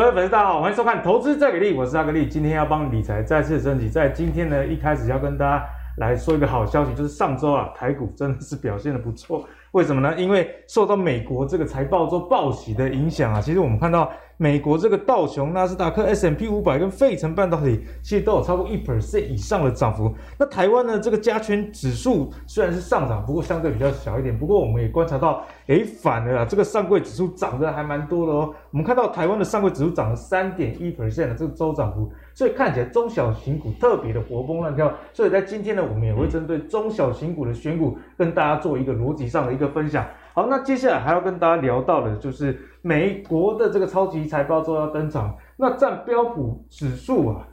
[0.00, 3.86] 各位粉丝大家好，欢迎收看《投资再给力》，我是阿格力，今天要帮理财再次升级。
[3.86, 5.62] 在今天呢，一开始要跟大家
[5.96, 9.44] 来说一个好消息，就是上周啊，台股真的是表现得不错。
[9.72, 10.18] 为什么呢？
[10.18, 20.12] 因为受到美国这个财报周报喜的影响啊，其实我们看到美国这个道琼、纳斯达克、S M P 五百跟费城半导体，其实都有超过一 percent 以上的涨幅。
[20.36, 24.36] 那台湾呢，这个加权指数虽然是上涨，不过相对比较小一点。
[24.36, 28.52] 不过我们也观察到，诶，反了啊，这个上柜指数涨得还蛮多的哦。
[28.72, 34.92] 我们看到台湾的上柜指数涨了三点一 percent 的这个周涨幅，所以看起来中小型股特别的活蹦乱跳。
[35.12, 40.06] 所以在今天呢，我们也会针对中小型股的选股，跟大家做一个逻辑上的一个分享。
[40.32, 45.36] 好，那接下来还要跟大家聊到的就是美国的这个超级财报周要登场。
[45.56, 47.46] 那占标普指数啊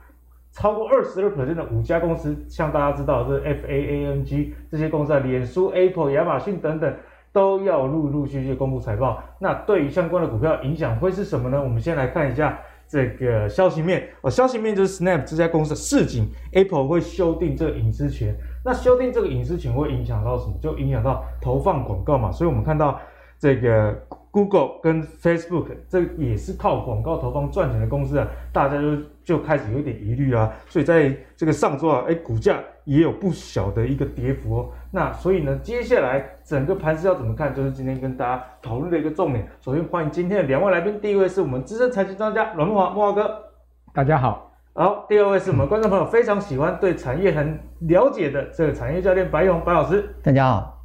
[0.53, 6.91] 超过二十二%的五家公司，像大家知道这 FAANG 这些公司啊，脸书、Apple、亚马逊等等
[7.33, 9.21] 都要陆陆续续公布财报。
[9.39, 11.61] 那对于相关的股票影响会是什么呢？
[11.61, 12.59] 我们先来看一下
[12.89, 18.35] 这个消息面哦，消息面就是 Snap 这家公司的市井，Apple 会修订这个隐私权。
[18.63, 20.53] 那修订这个隐私权会影响到什么？
[20.61, 22.31] 就影响到投放广告嘛。
[22.31, 22.99] 所以我们看到
[23.39, 24.06] 这个
[24.37, 30.53] Google 跟 Facebook，这也是靠广告投放赚钱的公司啊，大家就就开始有点疑虑啊。
[30.67, 34.69] 所以在这个上周啊，哎，股价也有不小的一个跌幅哦。
[34.91, 39.43] 那所以呢，接下来整个盘势要怎么看，就是今天跟大家讨论的一个重点。
[39.59, 43.43] 首先欢迎今天的两位来宾，第一位是我们资深财经专家阮木华，木华哥，
[43.91, 44.51] 大家好。
[44.73, 50.13] 好，第二位是我们观众朋友非常喜欢、对产业很了解的这个产业教练白勇白老师。
[50.21, 50.75] 大家好。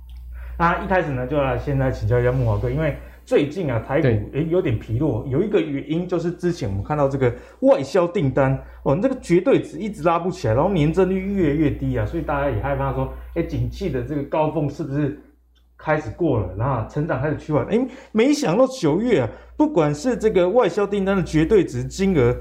[0.58, 2.96] 那一开始呢，就来先来请教一下木华哥，因为
[3.32, 15.18] 最近啊台股诶有点疲弱，有一个原因就是之前我们看到这个外销订单哦，这个绝对值一直拉不起来，然后年增率越来越低啊，所以大家也害怕说，诶景气的这个高峰是不是
[15.78, 17.64] 开始过了，然后成长开始趋缓？
[17.68, 22.36] 诶没想到九月啊，不管是这个外销订单的绝对值金额。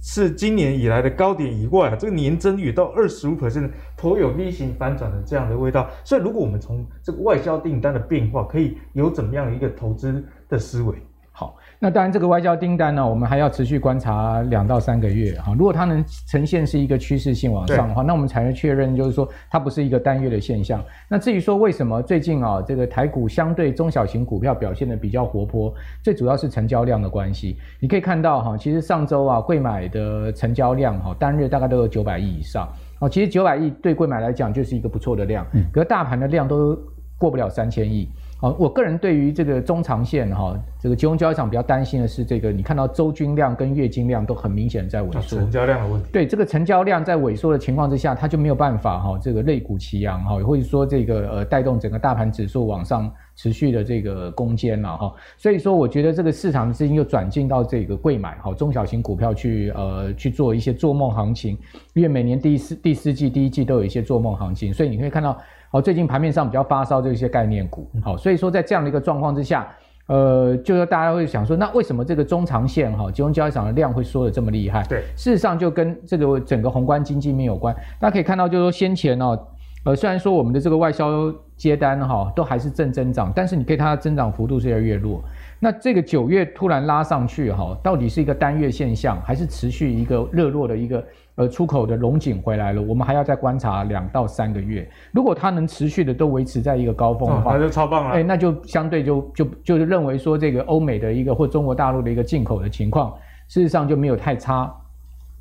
[0.00, 5.90] 是今年以来的高点以外啊，这个年增率到二十五 percent，颇有 V 型反转的这样的味道。
[6.04, 10.94] 所以，如果我们从这个外销订单的变化，可以有怎么样的一个投资的思维？
[11.30, 15.54] 好，那当然这个外交订单呢，我们还要持续观察两到三个月哈。
[15.56, 20.82] 如果它能呈现是一个趋势性往上的话，那我们才能确认就是说它不是一个单月的现象。
[21.08, 25.72] 那至于说为什么最近啊这个台股相对中小型股票表现的比较活泼，
[26.02, 27.56] 最主要是成交量的关系。
[27.78, 33.08] 你可以看到哈，其实上周啊贵买的成交量哈单日大概都有九百亿以上哦。
[33.08, 36.76] 其实九百亿对贵买来讲就是一个不错的量，可是大盘的量都
[37.16, 38.08] 过不了三千亿。
[38.40, 46.08] 好，我个人对于这个中长线哈，这个金融交易场比较担心的是这个，你看到周均量跟月均量都很明显在萎缩，成交量的问题。
[46.12, 55.12] 对，这个成交量在萎缩的情况之下，它就没有办法哈，这个肋骨齐扬哈，或者说这个呃带动整个大盘指数往上持续的这个攻坚了哈。
[55.36, 61.58] 所以说，我觉得这个市场的资金又转进到这个柜买哈中小型股票去呃去做一些做梦行情，
[61.92, 65.36] 因为每年第四第四季第一季都有一些做梦行情，所以你可以看到。
[65.70, 69.68] 好，最近盘面上比较发烧这些概念股，好，所以说在这样的一个状况之下，
[70.06, 74.82] 呃，就是大家会想说，那为什么这个中长线哈金融交易场的量会缩得这么厉害？
[74.84, 77.74] 对，事实上就跟这个整个宏观经济面有关。
[78.00, 79.38] 大家可以看到，就是说先前哦，
[79.84, 85.22] 呃，虽然说我们的这个外销接单哈都还是正增长，但是你可以看它增长幅度是越来越弱。
[85.60, 91.04] 那这个九月突然拉上去哈，到底是一个单月现象，还是持续一个热络的一个？
[91.38, 94.90] 呃，出口的龙景回来了，我们还要再观察两到三个月。
[95.12, 98.10] 如果它能持续的都维持在一个高峰的话，那就超棒了。
[98.10, 103.14] 哎，那就相对就就就是认为说，这个欧美的一个或中国大陆的一个进口的情况，
[103.46, 104.64] 事实上就没有太差。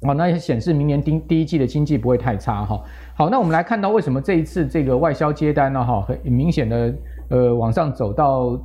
[0.02, 2.80] 哦，那也显示明年第第一季的经济不会太差哈。
[3.16, 5.84] 好，那我们来看到为什么这一次这个外销接单呢？
[5.84, 6.94] 哈，很明显的
[7.30, 8.56] 呃往上走到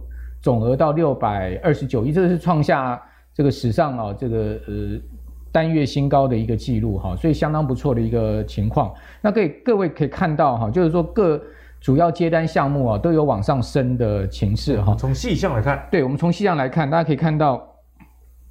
[0.42, 3.00] 总额到六百二十九亿，这个是创下
[3.32, 4.36] 这个史上啊这个
[4.68, 5.00] 呃。
[5.52, 8.90] 单月新高的一个记录哈，所以相当不错的一个情况。
[9.20, 11.38] 那可以各位可以看到哈，就是说各
[11.78, 14.94] 主要接单项目啊都有往上升的情势哈。
[14.94, 17.62] 从细项来看，对，我们从细项来看，大家可以看到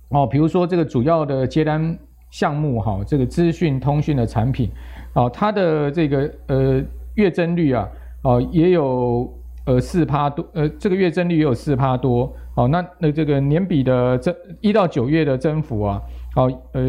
[0.10, 1.98] 哦，比如说这个主要的接单
[2.30, 4.70] 项目哈，这个资讯通讯的产品
[5.16, 6.84] 哦，它的这个呃
[7.16, 7.90] 月增率啊
[8.24, 9.28] 哦也有
[9.66, 12.32] 呃四趴多，呃这个月增率也有四趴多。
[12.54, 16.02] 哦，那那这个年比的增一到九月的增幅啊。
[16.34, 16.82] 好，呃，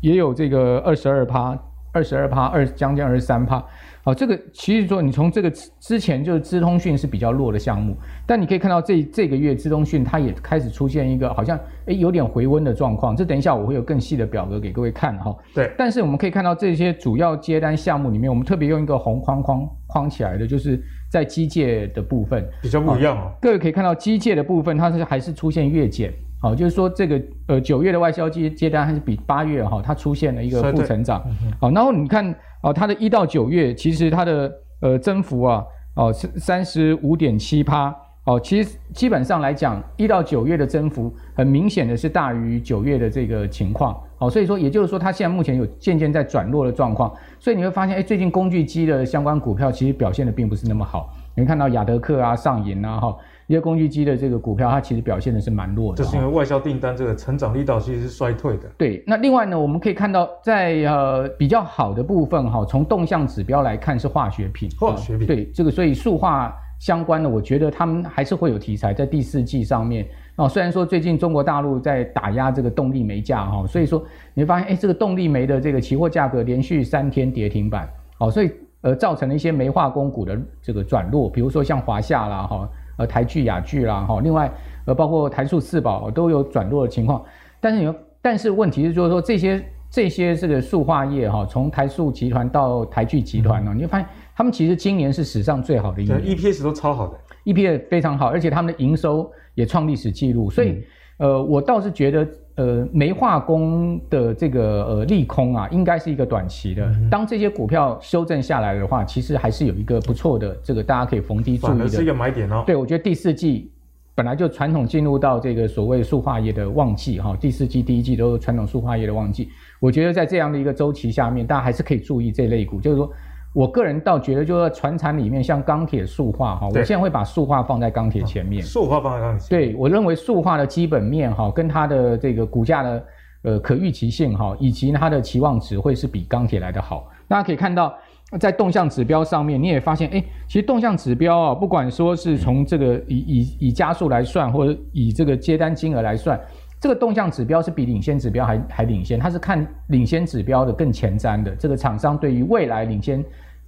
[0.00, 1.58] 也有这个二十二趴，
[1.92, 3.64] 二十二趴，二将近二十三趴。
[4.02, 7.94] 好，这个其实说你从这个之前就是资通讯是比较弱的项目，
[8.26, 13.14] 但你可以看到这这个月资通讯它也开始出现一个好像诶有点回温的状况。
[13.16, 15.34] 这等一下我会有更细的表格给各位看哈。
[15.54, 23.32] 对，但是我们可以看到这些主要接单项目里面，我们特别用一个红框框框起来的，就是在机械的部分比较不一样哦。
[23.40, 26.12] 各位可以看到机械的部分它是还是出现月减。
[26.40, 31.22] 好，就是说这个呃九月的外销接接单还是比八月哈它出现了一个负成长。
[31.60, 35.64] 好，然后你看哦，它的一到九月其实它的呃增幅啊
[35.96, 37.94] 哦是三十五点七趴。
[38.24, 43.98] 哦，其实基本上来讲，一到九月的增幅很明显的是大于九月的这个情况。
[44.18, 47.10] 好，所以说也就是说，它现在目前有渐渐在转弱的状况。
[47.38, 51.10] 所以你会发现，哎，最近工具机的相关股票其实表现的并不是那么好。
[51.34, 53.16] 你看到亚德克啊、上银啊，哈，
[53.50, 56.04] 一些工具机的这个股票，它其实表现的是蛮弱的。
[56.04, 58.70] 这是因为外销订单这个成长力道其实是衰退的。
[58.78, 64.70] 对，那另外呢，我们可以看到在呃比较好的部分哈，从动向指标来看是化学品。
[64.78, 65.26] 化学品。
[65.26, 66.56] 对，这个所以塑化。
[66.80, 70.48] 相关的，我觉得他们还是会有题材在第四季上面哦。
[70.48, 77.86] 虽然说最近中国大陆在打压这个动力煤价哈，所以说你会发现，哎，这个动力煤的这个期货价格连续三天跌停板
[78.16, 78.50] 哦，所以
[78.80, 82.66] 呃造成了一些煤化工股的这个转弱，比如说像华夏啦哈，
[83.00, 84.52] 呃台剧、雅剧啦哈，另外
[84.84, 87.24] 呃包括台塑四宝都有转弱的情况。
[87.58, 94.06] 但是有但是问题是就是说这些这些这个塑化业哈，从台塑集团到台剧集团呢，你会发现。
[94.36, 100.48] 他们其实今年是史上最好的一年，EPS 都超好的，EPS 非常好，而且他们的营收也创历史记录。
[100.48, 100.82] 所以，
[101.18, 102.26] 嗯、呃，我倒是觉得，
[102.60, 106.84] 呃，煤化工的这个呃利空啊，应该是一个短期的。
[106.84, 112.62] 嗯、当这些股票修正下来的话，其实还是有一个不错的这个大家可以逢低注意的，是一个买点哦。
[112.66, 113.70] 对，我觉得第四季
[114.14, 119.48] 本来就传统进入到这个所谓塑化业的旺季哈，第四季、第一季都是传统塑化业的旺季。
[119.78, 123.10] 我觉得在这样的一个周期下面，大家还是可以注意这类股，就是说。
[123.52, 128.62] 我个人倒觉得，就是船产里面像钢铁、塑化哈，我现在会把塑化放在钢铁前面。
[128.62, 129.72] 塑化放在钢铁前面。
[129.72, 133.04] 对，我认为塑化的基本面哈，跟它的这个股价的
[133.42, 137.08] 呃可预期性哈，以及它的期望值会是比钢铁来的好。
[137.26, 137.92] 大家可以看到，
[138.38, 146.40] 在动向指标上面，你也发现，哎，其实动向指标啊，不管说是从这个以以以加速来算，或者以这个接单金额来算。
[146.80, 151.54] 这个动向指标是比领先指标还还领先，它是看领先指标的更前瞻的。
[151.56, 153.22] 这个厂商对于未来领先，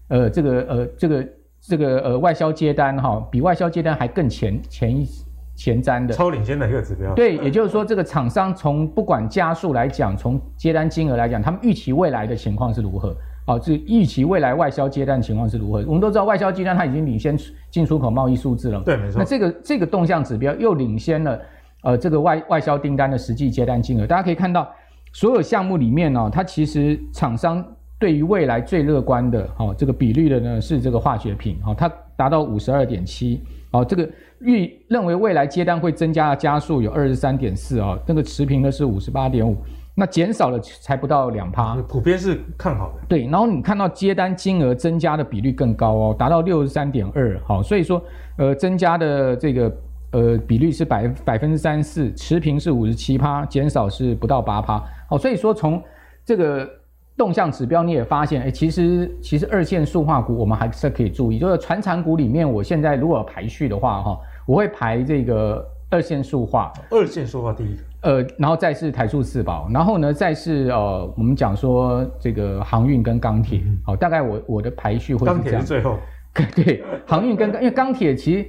[0.09, 1.29] 呃，这个呃这个
[1.61, 5.06] 这个呃外销接单哈、哦，比外销接单还更前前一
[5.55, 6.14] 前瞻的。
[6.14, 7.12] 超领先的一个指标。
[7.12, 13.14] 对，也就是说，这个厂商从不管加速来讲，从接单金额来讲，他们预期未来的情况是如何？
[13.47, 15.85] 哦，这预期未来外销接单情况是如何？
[15.87, 17.37] 我们都知道外销接单它已经领先
[17.69, 18.81] 进出口贸易数字了。
[18.81, 19.19] 对，没错。
[19.19, 21.38] 那这个这个动向指标又领先了。
[21.82, 24.69] 呃，这个外外销订单的实际接单金额，大家可以看到，
[25.12, 27.64] 所有项目里面呢、哦，它其实厂商
[27.99, 33.43] 对于未来最乐观的，哦，这个比率的呢是这个化学品，哦，它达到五十二点七，
[33.73, 34.08] 哦，这个
[34.40, 39.56] 预认为未来接单会增加的加速有二十三点四，哦，那个持平的是五十八点五，
[39.96, 43.00] 那减少了才不到两趴，普遍是看好的。
[43.08, 48.00] 对，然后你看到接单金额增加的比率更高哦，达到六十三点二，好，所以说，
[48.37, 49.75] 呃，增加的这个。
[50.12, 54.82] 呃，比率是百百分之三四，持平是五十七趴，减少是不到八趴。
[55.09, 55.82] 好，所以说从
[56.23, 56.69] 这个
[57.17, 75.99] 动向指标你也发现，哎，其实其实二线塑化股我们还是可以注意，就是传产股里面，我现在如果排序的话，哈，我会排这个二线塑化，二线塑化第一，呃，然后再是台塑四宝，然后呢再是呃我们讲说这个航运跟钢铁，好，大概我我的排序会是这样，钢铁是最后，
[76.54, 78.47] 对，航运跟因为钢铁其实。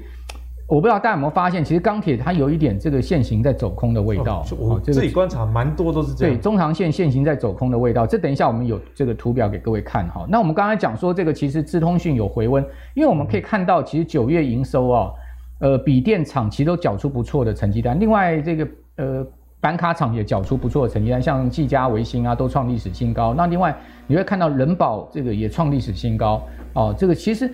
[0.73, 4.43] 我不知道大家有没有发现，其实钢铁它有一点这个线形在走空的味道。
[4.57, 6.35] 哦，我自己观察蛮多都是这样。
[6.35, 8.07] 对，中长线线形在走空的味道。
[8.07, 10.25] 这等一下我们有这个图表给各位看哈。
[10.27, 12.65] 那我们刚才讲说这个其实资通讯有回温，
[12.95, 15.11] 因为我们可以看到其实九月营收啊，
[15.59, 17.99] 呃，笔电厂其实都缴出不错的成绩单。
[17.99, 19.23] 另外这个呃
[19.61, 23.35] 板卡厂也缴出不错的成绩单，像技嘉、微星啊都创历史新高。
[23.35, 23.77] 那另外
[24.07, 26.41] 你会看到人保这个也创历史新高
[26.73, 26.95] 哦。
[26.97, 27.47] 这个其实。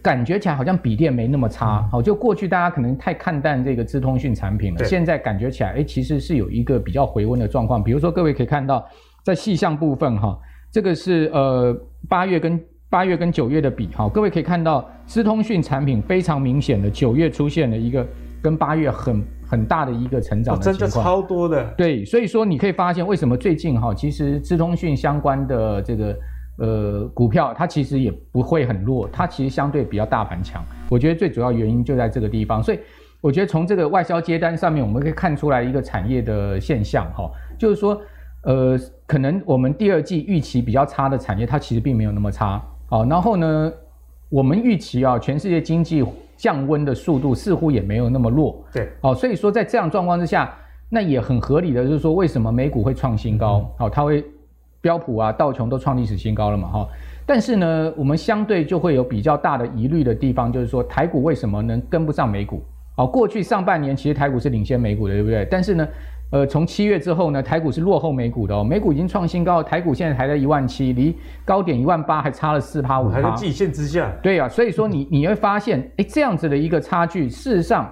[0.00, 7.84] 感觉起来好像笔电没那么差，好，就过去大家可能太看淡这个资通讯产品了，现在感觉起来，哎，其实是有一个比较回温的状况。
[7.84, 8.84] 比如说，各位可以看到，
[9.22, 10.38] 在细项部分哈，
[10.70, 11.76] 这个是呃
[12.08, 12.58] 八月跟
[12.88, 18.06] 八月跟九月的比，哈，各位可以看到资通讯产品非常明显的九月出现了一个
[18.42, 21.64] 跟八月很很大的一个成长的情况，真的超多的。
[21.76, 26.16] 对，所以说你可以发现为什么最近哈，其实资通讯相关的这个。
[26.58, 30.62] 呃，股票它其实也不会很弱，它其实相对比较大盘强。
[30.90, 32.78] 我觉得最主要原因就在这个地方，所以
[33.22, 37.98] 我觉得从这个外销接单上面，我们可以看出来一个产业的现象哈，就是说，
[38.42, 42.62] 呃，可能我们第二季预期比较差的产业，它其实并没有那么差。
[42.86, 43.72] 好，然后呢，
[44.28, 46.04] 我们预期啊，全世界经济
[46.36, 48.62] 降温的速度似乎也没有那么弱。
[48.70, 50.54] 对，好，所以说在这样状况之下，
[50.90, 53.68] 那也很合理的就是说，为什么美股会创新高？
[53.78, 54.22] 好，它会。
[54.82, 56.88] 标普啊，道琼都创历史新高了嘛，哈。
[57.24, 62.62] 但是呢，我们相对就会有比较大的疑虑的地方，就是说台股为什么能跟不上美股？
[62.96, 65.46] 哦，过去上半年其实台股是领先美股的，对不对？
[65.50, 65.88] 但是呢，
[66.30, 74.12] 呃，从七月之后呢，台股是落后美股的哦，美股已经创新高，台股现在还在一万七，离高点一万八还差了四趴五趴，还在季线之下。
[74.20, 77.90] 对啊，所以说你你会发现，哎，这样子的一个差距，事实上，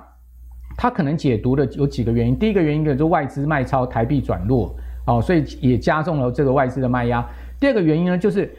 [0.77, 2.37] 它可能解读的有几个原因。
[2.37, 4.75] 第一个原因就是外资卖超，台币转弱，
[5.11, 7.27] 哦，所以也加重了这个外资的卖压。
[7.59, 8.51] 第二个原因呢，就是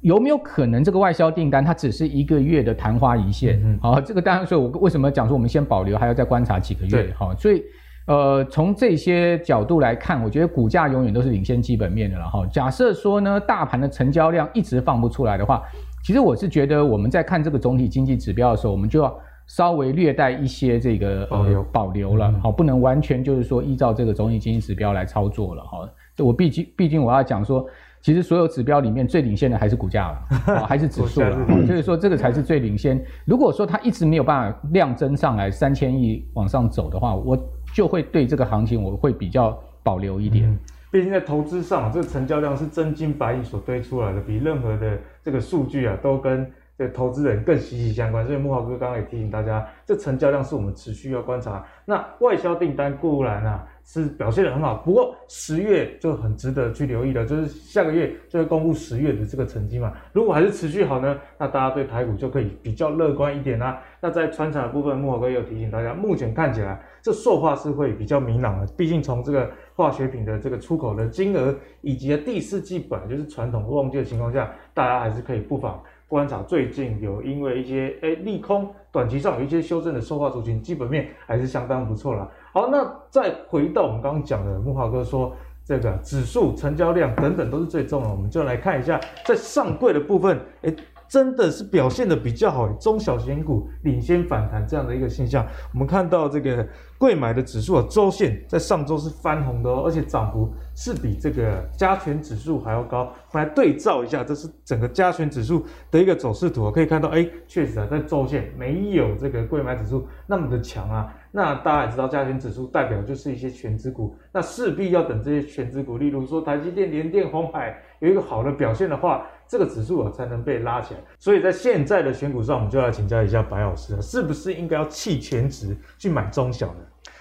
[0.00, 3.60] 有没有可能这个外销订单它只是一个月的昙花一现？
[3.64, 7.12] 嗯，好，这个当然，所以我为什么讲说我们先保留，还要再观察几个月？
[7.16, 7.62] 好，所以。
[8.06, 12.42] 呃，从这些角度来看，我觉得股价永远都是领先基本面的了哈。
[12.46, 15.62] 假设说呢，大盘的成交量一直放不出来的话，
[16.02, 19.14] 其实我是觉得我们在看这个总体经济指标的时候，我们就要
[19.48, 25.90] 稍微略带一些这个保留保留了，好，不能完全就是说依照这个总体经济指标来操作了哈。
[26.18, 27.66] 我毕竟毕竟我要讲说。
[28.00, 30.18] 其实所有指标里面最领先的还是股价了，
[30.54, 31.36] 哦，还是指数了，
[31.66, 33.04] 就是说这个才是最领先。
[33.24, 37.36] 如果说它一直没有办法量增上来三千亿往上走的话，我
[37.74, 40.56] 就会对这个行情我会比较保留一点。
[40.92, 46.48] 毕竟在投资上，这个成交量是真金白银所堆出来的，比任何的这个数据啊都跟。
[46.78, 51.66] 对投资人更息息相关，所以木华哥刚刚也提醒大家，这成交量是我们持续要观察。
[51.84, 59.92] 那外销订单固然啊是表现得很好，不过十月就很值得去留意了，就是下个月就会公布十月的这个成绩嘛。
[60.12, 75.82] 如果还是持续好呢，那大家对台股就可以比较乐观一点啦、那在穿插的部分，木华哥也有提醒大家，目前看起来这塑化是会比较明朗的，毕竟从这个化学品的这个出口的金额以及第四季本来就是传统旺季的情况下，大家还是可以不妨。
[76.08, 82.26] 观察最近有因为一些诶、利空，短期上有一些修正的塑化族群，基本面还是相当不错啦。
[82.52, 90.74] 好，那再回到我们刚刚讲的，木华哥说这个指数、成交量等等都是最重要的，我们就来看一下在上柜的部分，诶、
[91.08, 95.46] 真的是表现的比较好，中小型股领先反弹这样的一个现象。
[95.72, 96.66] 我们看到这个
[96.98, 103.12] 贵买的指数啊，周线在上周是翻红的哦，而且涨幅是比这个加权指数还要高。
[103.32, 111.14] 我们来对照一下，这是整个加权指数的一个走势图，可以看到，哎，确实啊，在周线没有这个贵买指数那么的强啊。
[111.38, 119.24] 那大家也知道，加权指数代表就是一些权值股，那势必要等这些权值股，例如说台积电、联电、鸿海有一个好的表现的话。
[119.50, 126.80] 这个指数啊才能被拉起来，所以在现在的选股上，我们就来请教一下白老师啊，是不是应该要弃权值去买中小呢？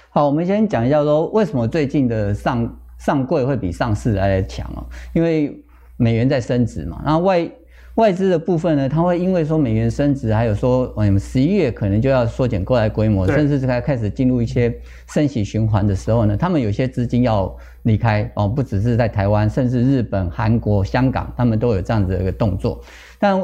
[0.09, 4.83] 好，我们先讲一下说，为什么最近的上上柜会比上市来的强啊？
[5.13, 5.63] 因为
[5.95, 7.49] 美元在升值嘛，然后外。
[7.97, 14.71] 外资的部分呢，它会因为说美元升值，还有说嗯十一月可能就要缩减购债规模，甚至是开开始进入一些
[15.07, 17.51] 升息循环的时候呢，他们有些资金要
[17.81, 22.79] 离开哦，不只是在台湾，甚至日本、韩国、香港，他们都有这样子的一个动作。
[23.17, 23.41] 但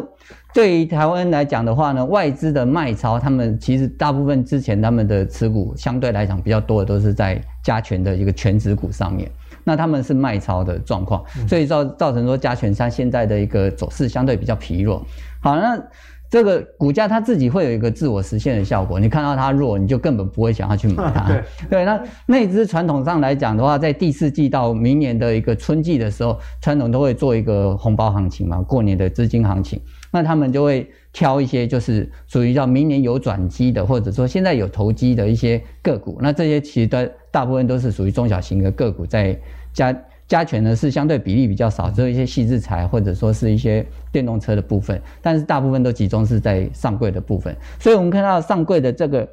[0.53, 9.27] 对于台湾来讲的话呢，外资的卖超，他们其实大部分之前他们的持股相对来讲比较多的都是在加权的一个权值股上面。
[9.63, 15.05] 那他们是卖超的状况，所以造造成说加权它现在的一个走势相对比较疲弱。
[15.41, 15.81] 好，那
[16.29, 21.27] 这个股价它自己会有一个自我实现的效果，你看到它弱，你就根本不会想要去买它。
[21.29, 29.79] 对，对，那内资传统上来讲的话，在第四季到明年的一个春季的时候，传统都会做一个红包行情嘛，过年的资金行情，
[30.11, 36.97] 那他们就会挑一些就是属于叫明年有转机的，或者说现在有投机的一些个股，那这些其实都。
[37.33, 39.35] 大部分都是属于中小型的个股，在
[39.73, 39.95] 加
[40.27, 47.57] 加权呢是相对比例比较少，只有一些矽智财或者说是一些电动车的部分，但是大部分都集中是在上柜的部分。
[47.79, 49.27] 所以我们看到上柜的这个，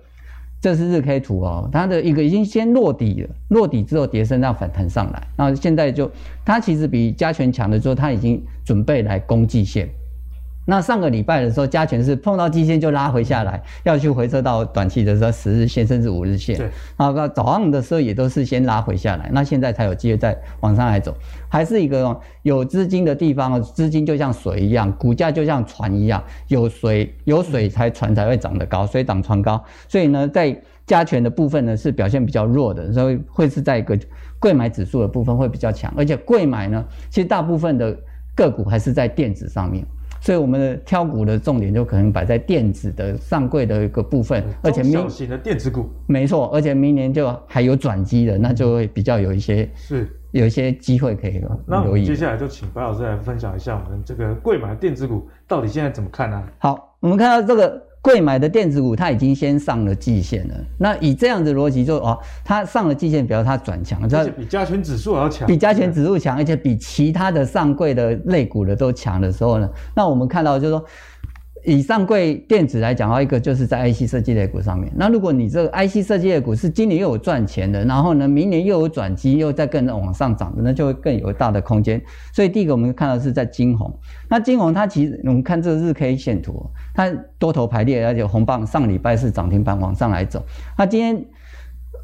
[0.63, 6.11] 这是日 K 图哦，它的一个已经先落底了，落底之后跌升到反弹上来，然后现在就
[6.43, 9.87] 它其实比加权强的时候，它已经准备来攻季线。
[10.67, 16.57] 那上个礼拜的时候，加权是碰到季线就拉回下来，要去回撤到短期的时候十日线甚至五日线。
[16.57, 16.71] 对。
[16.97, 21.13] 那早上的时候也都是先拉回下来，那现在才有机会再往上来走，
[21.49, 29.61] 还是一个有资金的地方，资金就像水一样，股价就像船一样，有水有水才船才会长得高，水涨船高。
[29.89, 33.99] 所以呢，在加权的部分呢是表现比较弱的，所以会是在一个
[34.39, 37.97] 贵买指数的部分会比较强，而且贵买呢，其实大部分的
[38.37, 39.85] 个股还是在电子上面。
[40.21, 52.03] 所以我们的挑股的重点就可能摆在电子的上柜的一个部分，而且小型的电子股，没错，而且明年就还有转机的，那就会比较有一些是有一些机会可以留意。
[52.03, 56.43] 那接下来就请白老师来分享一下我们这个柜买的电子股到底现在怎么看呢？
[56.59, 57.90] 好，我们看到这个。
[58.03, 60.55] 柜买的电子股，它已经先上了季线了。
[60.79, 70.85] 那以这样的逻辑，就哦，它上了季线，表示它转强，而且比加权指数还要强，比加权指数强，而且比其他的上柜的类股的都强的时候呢，那我们看到就是说，
[71.65, 74.91] 以上柜电子来讲的话，一个就是在 IC 设计类股上面。
[74.97, 82.01] 那如果你这个 IC 设计类股是今年又有赚钱的，然后呢，明年又有转机，又再更往上涨的，那就会更有大的空间。
[82.33, 83.93] 所以第一个我们看到是在金红。
[84.29, 86.65] 那金红它其实我们看这个日 K 线图，
[86.95, 90.45] 它多头排列，而且红棒上礼拜是涨停板往上来走。
[90.79, 91.25] 那今天。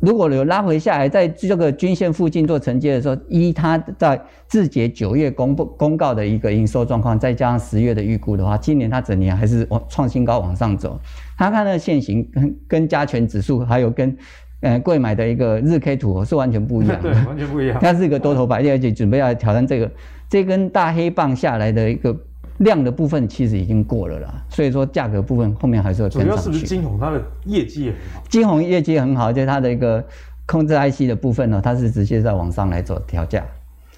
[0.01, 11.01] 如果有拉回下来，在这个均线附近做承接的时候，依它在自节九月公布公告的一个营收状况，再加上十月的预估的话，今年它整年还是往创新高往上走。
[11.39, 14.17] 他看那个线型跟跟加权指数，还有跟
[14.61, 17.79] 呃贵买的一个日 K 图是完全不一样的，对，完全不一样。
[17.83, 19.91] 它是一个多头排列，而且准备要挑战这个
[20.29, 22.17] 这根大黑棒下来的一个。
[22.59, 26.29] 量的部分其实已经过了啦，所以说价格部分后面还是会跟上去。
[26.29, 28.23] 主要是不是金宏它的业绩也很好？
[28.29, 30.05] 晶宏业绩很好，就是它的一个
[30.47, 33.45] 控制 IC 的部分呢，它是直接在往上来做调价。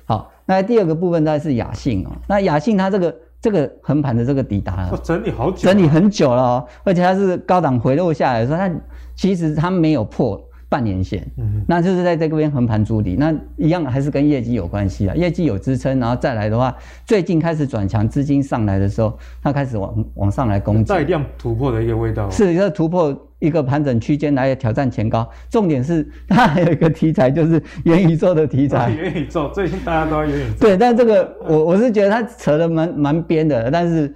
[0.05, 8.71] 好，那第二个部分再是雅信哦，那雅信它这个这个横盘的这个底达了，整理好久，整理很久了哦，而且它是高档回落下来的时候，它
[9.15, 10.43] 其实它没有破。
[10.69, 34.15] 半年线，嗯，那就是在这边横盘筑底，那一样还是跟业绩有关系啊，业绩有支撑，然后再来的话，最近开始转强，资金上来的时候，它开始往往上来攻击，带量突破的一个味道，是一个突破一个盘整区间来挑战前高，重点是 它还有一个题材就是元宇宙的题材，元宇宙最近大家都要元宇宙，对，但这个我我是觉得它扯得蛮蛮边的，但是，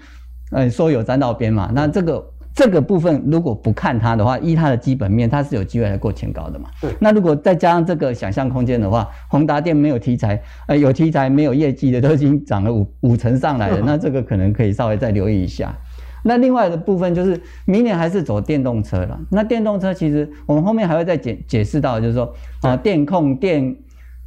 [0.51, 2.23] 呃，说有沾到边嘛，那这个。
[2.55, 6.69] 这个部分如果不看它的话，依它的基本面，它是有机会来过前高的嘛？
[6.81, 6.95] 对。
[7.01, 15.75] 那如果再加上这个想象空间的话，宏达电没有题材，呃，有题材没有业绩的都已经涨了五五成上来了，那这个可能可以稍微再留意一下。
[16.23, 19.19] 那另外的部分就是明年还是走电动车了。
[19.31, 23.75] 那电动车其实我们后面还会再解解释到，就是说啊，电控、电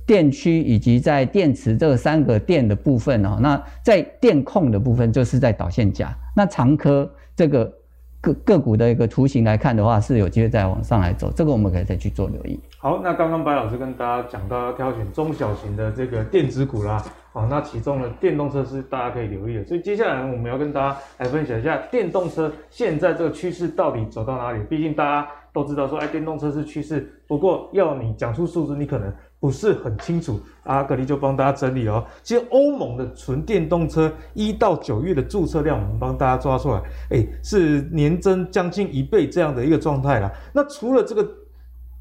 [0.08, 7.72] 电驱以及在电池这三个电的部分哦，那在电控的部分就是在导线架，那长科这个。
[8.26, 12.60] 个个股的一个图形来看的话，是有机会再往上来走，这个我们可以再去做留意。
[12.80, 19.66] 好，那刚刚白老师跟大家讲到要挑选中小型的这个电子股啦，好，那其中的电动车是大家可以留意的。
[19.66, 24.64] 所以接下来我们要跟大家来分享一下电动车现在这个趋势到底走到哪里？
[24.64, 29.14] 毕竟大家都知道说，哎，电动车是趋势，不过要你讲出数字，你可能。
[29.40, 32.04] 不是很清楚，阿格力就帮大家整理哦。
[32.24, 40.32] 其实欧盟的纯电动车一到九月的注册量，我们帮大家抓出来，诶，是年增将近一倍这样的一个状态啦。
[40.52, 41.28] 那除了这个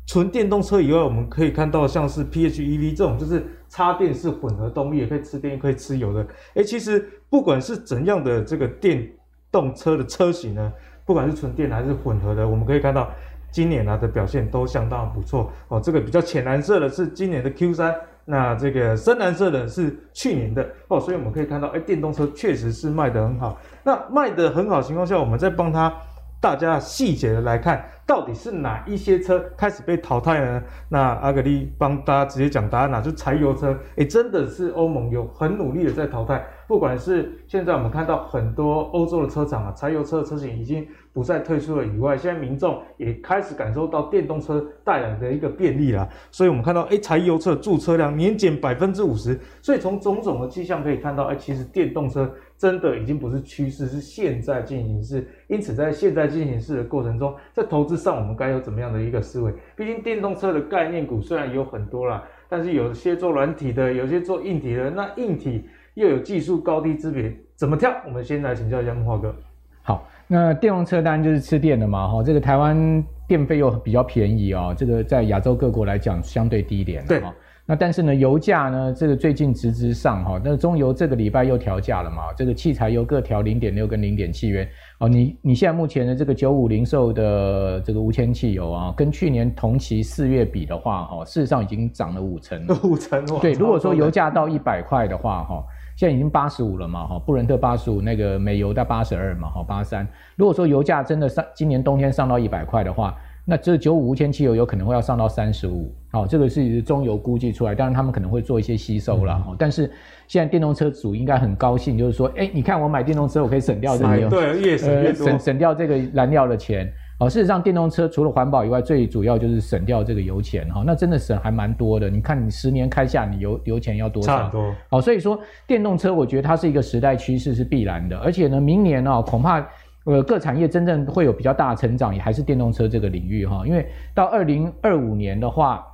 [0.06, 6.26] 纯电动车以外，我们可以看到像是 PHEV 这种，就是插电式混合动力，也可以吃电，也可以吃油的。
[6.54, 9.06] 诶，其实不管是怎样的这个电
[9.52, 10.72] 动车的车型呢，
[11.04, 13.10] 不管是纯电还是混合的，我们可以看到。
[13.54, 15.48] 今年啊的表现都相当不错。
[15.68, 20.68] 哦，这个比较浅蓝色的是今年的 Q 三那这个深蓝色的是去年的。
[20.88, 23.56] 哦，所以我们可以看到，哎，电动车确实是卖得很好。
[23.84, 25.94] 那卖得很好情况下，我们再帮它
[26.40, 30.62] 大家细节的来看，到底是哪一些车开始被淘汰呢？
[30.88, 40.86] 那阿格力帮大家直接讲答案啊，就柴油车，哎，真的是欧盟有很努力的在淘汰，不管是现在我们看到很多欧洲的车厂啊，柴油车车型已经。
[41.14, 46.08] 不再退出了以外，现在民众也开始感受到电动车带来的一个便利啦。
[46.32, 49.38] 所以，我们看到，哎，柴油车驻车量年减百分之五十。
[49.62, 55.24] 所以，从种种的迹象可以看到，哎，其实电动车真的已经不是趋势，是现在进行式。
[55.46, 59.52] 因此，在现在进行式的过程中，在投资上，我们该有怎么样的一个思维？
[59.76, 67.94] 毕竟，电动车的概念股虽然有很多啦，但是有些做软体的，有些做硬体的，那硬体又有技术高低之别，怎么跳？
[68.06, 69.34] 我们先来请教一下木华哥。
[69.82, 70.08] 好。
[70.26, 77.22] 那电动车当然就是吃电的嘛，哈，这个台湾电费又比较便宜哦，这个在亚洲各国来讲相对低廉，对。
[77.66, 84.66] 那但是呢，油价呢，这个最近直直上哈，那中油这个礼拜又调价了嘛，这个汽柴油各调零点六跟零点七元
[84.98, 85.08] 哦。
[85.08, 93.38] 你你现在目前的这个九五零售的这个无铅汽油啊，跟去年同期四月比的话，哈，事实上已经涨了五成， 五成哦。
[93.40, 95.64] 对，如果说油价到一百块的话，哈。
[95.96, 100.04] 现在已经八十五了嘛，哈，布伦特八十五，那个美油到八十二嘛，哈，八三。
[100.34, 109.44] 如果说油价真的上，今年冬天上到一百块的话，那这九五无铅汽油有可能会要上到三十五，好，这个是中油估计出来，当然他们可能会做一些吸收了。
[109.58, 109.90] 但是
[110.26, 116.90] 现在电动车主应该很高兴，就是说，哎，你看我买电动车，我可以省掉这个油，对，越省越多，呃、省省掉这个燃料的钱。
[117.20, 120.82] 哦，事实上，电动车除了环保以外，最主要就是省掉这个油钱哈。
[120.84, 122.10] 那真的省还蛮多的。
[122.10, 124.36] 你看，你十年开下，你油油钱要多少？
[124.36, 124.74] 差很多。
[124.90, 128.18] 哦，所以说电动车，我觉得它是一个时代趋势，是必然的。
[128.18, 129.64] 而且呢，明年呢，恐怕
[130.04, 133.62] 呃各产业真正会有比较大的成长，也还是电动车这个领域哈。
[133.66, 135.84] 因为到二零二五年的话，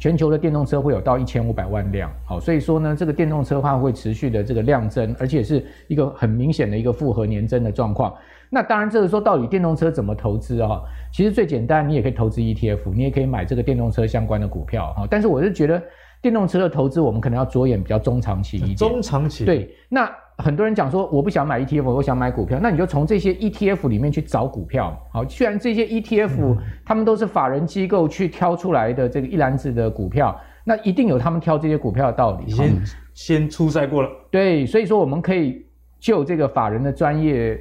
[0.00, 8.14] 全球的电动车会有到一千五百万辆，好，所以说呢，这个电动车的话会持续的这个量增，而且是一个很明显的一个复合年增的状况。
[8.48, 10.80] 那当然，这个说到底电动车怎么投资啊？
[11.12, 15.06] 其实最简单，你也可以投资 ETF，你也可以买这个电动车相关的股票哈。
[15.10, 15.82] 但是我是觉得
[16.20, 18.76] 电动车的投资，我们可能要着眼比较中长期一点。
[18.76, 19.44] 中长期。
[19.44, 20.10] 对，那。
[20.42, 24.94] 很多人讲说，我不想买 ETF，我想买股票，那你就从这些 ETF 里面去找股票。
[25.12, 32.50] 好，虽然这些 ETF 他们都是法人机构去挑出来的这个一篮子的股票，那一定有他们挑这些股票的道理。
[32.50, 32.82] 先
[33.14, 34.08] 先初赛过了。
[34.30, 35.64] 对，所以说我们可以
[36.00, 37.58] 就这个法人的专业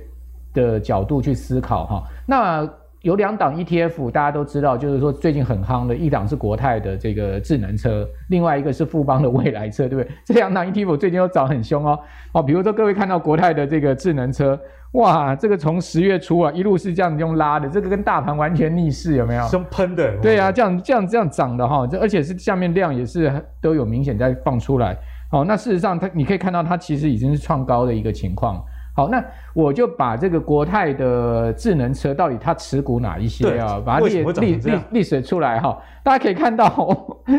[0.53, 2.03] 的角度去思考哈。
[2.25, 2.67] 那
[3.01, 10.11] 有两档 ETF，大家都知道，就是说最近很夯的，一档是国泰的这个智能车，另外一个是富邦的未来车，对不对？
[10.23, 11.99] 这两档 ETF 最近都涨很凶哦。
[12.31, 14.59] 哦，比如说各位看到国泰的这个智能车，
[14.91, 19.47] 哇，这个从十月初啊一路是这样用拉的，这个跟大盘完全逆势，有没有？
[19.47, 20.15] 像喷的。
[20.21, 24.95] 对啊，这样这样这样涨的哈，这而且是下面量也是都有明显在放出来。
[25.31, 28.63] 哦，那事实上它你可以看到它其实已经是创高的一个情况。
[28.93, 29.23] 好，那
[29.53, 33.81] 我就把这个国泰的智能车到底它持股哪一些啊？
[33.85, 36.67] 把它列历历历史出来哈，大家可以看到，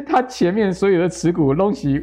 [0.07, 2.03] 它前面所有的持股东西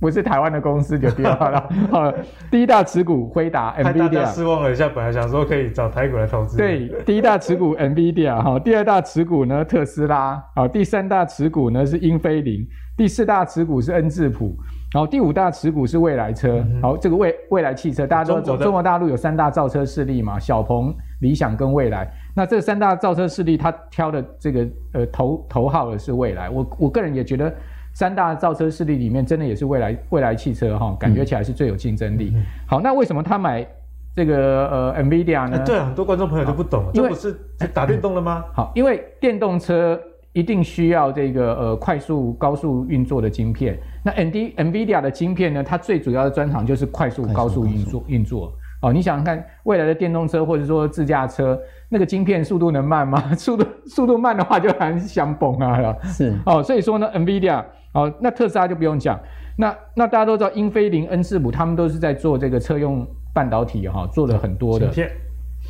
[0.00, 1.68] 不是台湾的公司就掉了。
[1.90, 2.12] 好，
[2.50, 3.98] 第一大持股辉达，NVIDIA。
[3.98, 6.56] 大家失望了一下，本来想说可以找台股来投资。
[6.56, 12.64] 对，第一大持股 NVIDIA 哈，第二大持股呢特斯拉，好，第三大持股呢是英飞凌，
[12.96, 14.56] 第四大持股是恩智浦。
[14.94, 22.08] 然后第五大持股是蔚来车，嗯、好，这个蔚蔚来汽车，大家都中中国大陆有三大造车势力嘛，小鹏、理想跟蔚来。
[22.32, 26.48] 那这三大造车势力，他挑的这个呃头头号的是蔚来。
[26.48, 27.52] 我我个人也觉得，
[27.92, 32.30] 三大造车势力里面，真的也是蔚来蔚来汽车哈，感觉起来是最有竞争力。
[32.32, 33.66] 嗯、好，那为什么他买
[34.14, 35.60] 这个呃 NVIDIA 呢？
[35.66, 37.36] 对，很多观众朋友都不懂，因为不是
[37.74, 38.44] 打电动了吗？
[38.52, 40.00] 好，因为电动车。
[40.34, 43.78] 一定需要这个呃快速高速运作的晶片。
[44.04, 45.62] 那 NVIDIA 的晶片呢？
[45.62, 48.52] 它最主要的专长就是快速高速运作运作。
[48.82, 53.18] 哦，你想想看，未来的电动车或者说自驾车，那个晶片速度能慢吗？
[53.34, 55.96] 速度速度慢的话就很想崩啊！
[56.02, 59.18] 是哦，所以说呢，NVIDIA 哦，那特斯拉就不用讲。
[59.56, 64.90] 那那大家都知道，英飞凌、恩智浦他们都是在做这个车用半导体哈、哦，做了很多的。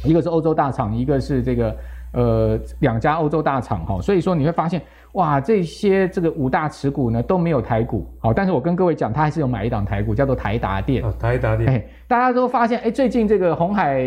[0.03, 1.77] 一个是欧洲大厂，一个是这个。
[2.15, 4.81] 呃，两家欧洲大厂哈，所以说你会发现，
[5.13, 11.05] 哇，这些这个五大持股呢都没有台股，好，但是我跟各位讲，他还是有买一档台股，叫做台达电。
[11.05, 11.69] 哦，台达电。
[11.69, 14.07] 哎，大家都发现，哎，最近这个红海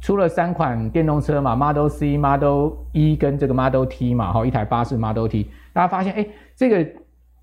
[0.00, 6.90] 出了三款电动车嘛，Model C、Model E 跟这个 Model T 嘛，哈，一台巴士 Model T，大家发现，哎，这个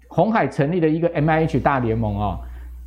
[0.07, 2.39] 红海成立了一个 MIH 大联盟哦。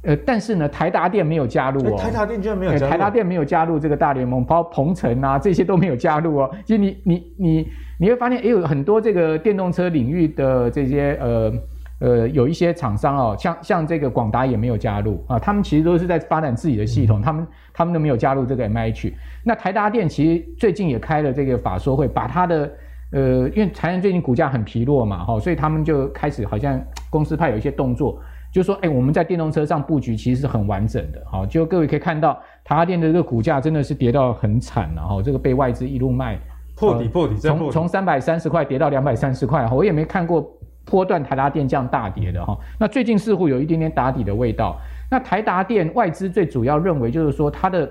[0.04, 1.96] 呃，但是呢，台达电没有加入哦。
[1.96, 2.90] 台达电居然没有加入。
[2.90, 6.50] 台达电没有加入这个大联盟，包括鹏程啊这些都没有加入哦。
[6.64, 7.68] 其实你你你
[8.00, 11.52] 你会发现，也有很多这个电动车领域的这些呃
[12.00, 19.12] 呃有一些厂商哦，像像这个广达也没有加入啊，他们其实都是在发展自己的系统，嗯、他们他们都没有加入这个 MIH。
[19.44, 22.68] 那台达电其实最近也开了这个法说会，把它的
[23.12, 28.20] 呃，因为台湾最近股价很疲弱嘛，哈，所以他们就开始好像公司派有一些动作。
[28.52, 36.38] 就说，哎，我们在电动车上布局其实是很完整的，好，就各位可以看到，台达电的这个股价真的是跌到很惨了，哈，这个被外资一路卖
[36.76, 40.46] 破底破底，从从三百三十块跌到两百三十块，我也没看过
[40.84, 44.78] 波段台达电这样大跌的，哈，那最近似乎有一点点打底的味道。
[45.10, 47.90] 那台达电外资最主要认为就是说它的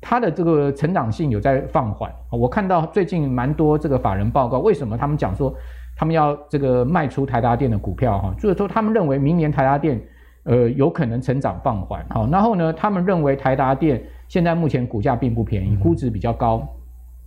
[0.00, 5.54] 它的这个成长性有在放缓，我看到最近蛮多这个法人报告，为什么他们讲说？
[6.00, 10.00] 他们要这个卖出台达电的股票哈，就是说他们认为明年台达电
[10.44, 16.66] 呃有可能成长放缓哈，然后呢，他们认为台达电现在目前股价并不便宜，估值比较高，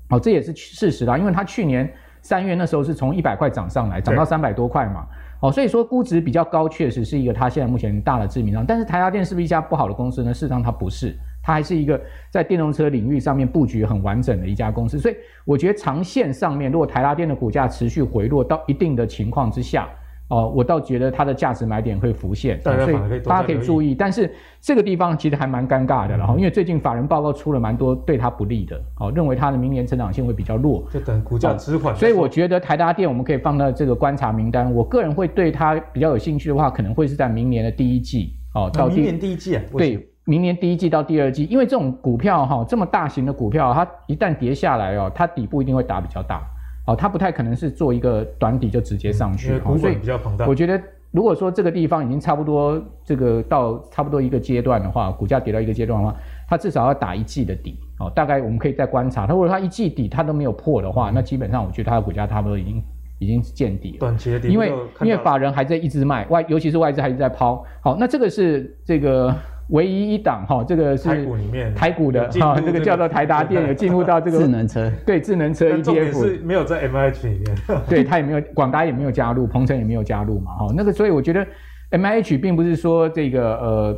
[0.09, 1.87] 哦，这也是事实啦，因为它去年
[2.23, 5.05] 三月那时候是从一百块涨上来，涨到三百多块嘛，
[5.41, 8.65] 哦，所以说估值比较高，确实是一个它现在目前大的致命伤。
[8.65, 10.33] 但是台达电是不是一家不好的公司呢？
[10.33, 11.15] 事实上它不是。
[11.43, 11.99] 它还是一个
[12.31, 19.89] 在电动车领域上面布局很完整的一家公司，所以我觉得长线上面，如果台达电的股价持续回落到一定的情况之下，
[20.29, 23.93] 哦，我倒觉得它的价值买点会浮现，所以大家可以注意。
[23.93, 31.93] 但是这个地方其实还蛮尴尬的，然后因为最近法人报告出了蛮多对它不利的，哦，认为它的明年成长性会比较弱，就等股价止缓。
[31.93, 34.73] 所以我觉得台达电我们可以放到这个观察名单。
[34.73, 40.07] 我个人会对它比较有兴趣的话，可能会是在明年的第一季，哦，到明年第一季啊，对。
[40.25, 46.41] 明年第一季到第二季，因为这种股票哈，这么大型的股票，它一旦跌下来哦，它底部一定会打比较大，
[46.87, 50.47] 哦，它不太可能是做一个短底就直接上去，股本比较庞大。
[50.47, 50.81] 我觉得
[51.11, 56.15] 如果说这个地方已经差不多这个到差不多一个阶段的话，股价跌到一个阶段的话，
[56.47, 62.81] 它至少要打一季的底，哦，大概我们可以再观察，它如果它一季底它都没有破的话，那基本上我觉得它的股价差不多已经。
[63.19, 63.99] 已经见底了。
[63.99, 67.63] 短期的底，因为因为法人还在一直卖外，尤其是外资还是在抛。
[67.79, 69.33] 好，那这个是这个。
[69.73, 77.57] 唯一一档哈，这个是台股里面台股的哈，这个叫做台达电有进入到这个智能车，对智能车 ETF 是没有在 M H 里面，
[77.89, 81.45] 对它也没有广达也没有加入，鹏程也没有加入嘛哈，那个所以我觉得
[81.89, 83.97] M H 并不是说这个呃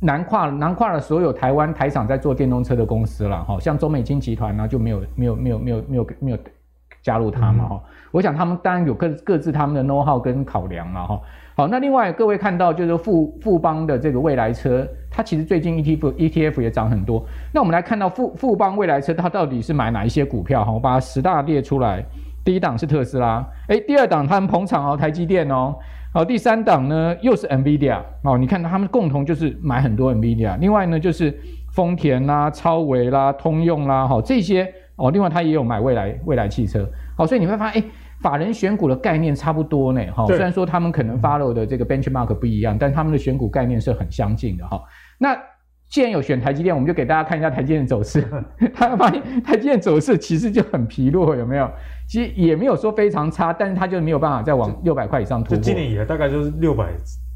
[0.00, 6.38] 南跨南跨了所有台湾台厂在做电动车的公司了哈，像中美金集团呢就没有没有没有没有没有没有
[7.00, 11.18] 加入它嘛哈，我想他们当然有各各自他们的 know how 跟考量了哈。
[11.56, 17.24] 好，那另外各位看到就是富富邦的这个未来车，它其实最近 ETF ETF 也涨很多。
[17.50, 20.62] 那我们来看到富富邦未来车，它到底是买哪一些股票？
[20.62, 22.04] 哈，我把它十大列出来。
[22.44, 25.74] 第一档是特斯拉，诶，第二档他们捧场哦，台积电哦。
[26.12, 30.58] 好，第三档呢又是 NVIDIA 哦，你看他们共同就是买很多 NVIDIA。
[30.58, 31.34] 另外呢就是
[31.72, 35.10] 丰田啦、超维啦、通用啦，好这些哦。
[35.10, 36.86] 另外它也有买未来未来汽车。
[37.16, 37.88] 好，所以你会发现诶。
[38.26, 44.82] 法人选股的概念差不多呢，哈，虽然说他们可能 follow 的这个 benchmark 不一样，但他们的选股概念是很相近的，哈。
[45.16, 45.38] 那
[45.88, 48.26] 既然有选台积电，我们就给大家看一下台积电的走势。
[48.74, 51.70] 他发现台积电走势其实就很疲弱，有没有？
[52.08, 55.56] 其实也没有说非常差，但是它就没有办法再往六百块以上突破。
[55.56, 56.88] 就今年以来大概就是六百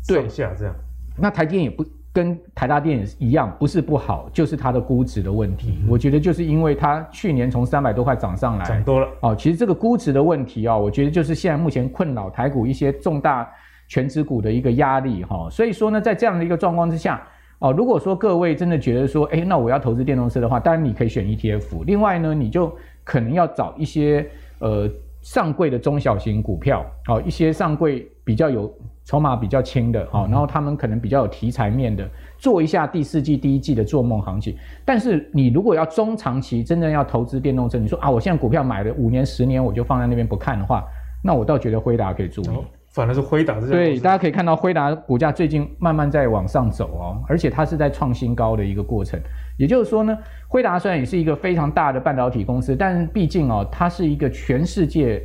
[0.03, 0.75] 上下这样。
[1.17, 1.85] 那台积电也不。
[2.13, 5.79] 跟台大电一样，不是不好，就是它的估值的问题。
[5.83, 9.37] 嗯、我觉得就是因为它去年从三百多块涨上来，涨多了哦。
[9.37, 13.49] 其实这个估值的问题啊、哦，我觉得就是现在目前困扰台股一些重大
[13.87, 15.49] 权值股的一个压力哈、哦。
[15.51, 17.23] 所以说呢，在这样的一个状况之下
[17.61, 21.85] 哦，如果说各位真的觉得说，哎，那我要投资电动车的话，当然你可以选 ETF。
[21.85, 24.91] 另外呢，你就可能要找一些呃
[25.23, 28.75] 上柜的中小型股票，哦，一些上柜比较有。
[29.11, 34.57] 筹码比较轻的，好，然后他们可能比较有题材面的，做一下第四季、第一季的做梦行情。
[34.85, 40.85] 但是你如果要中长期真正要投资电动车，你说啊，我现在股票买了五年、十年，我就放在那边不看的话，
[41.25, 42.49] 那我倒觉得辉达可以注意。
[42.51, 43.71] 哦、反而是辉达这样。
[43.71, 49.19] 对，大家可以看到辉达股价最近慢慢在往上走哦，而且它是在创新高的一个过程。
[49.59, 55.21] 也就是说呢，辉达虽然也是一个非常大的半导体公司，但毕竟哦，它是一个全世界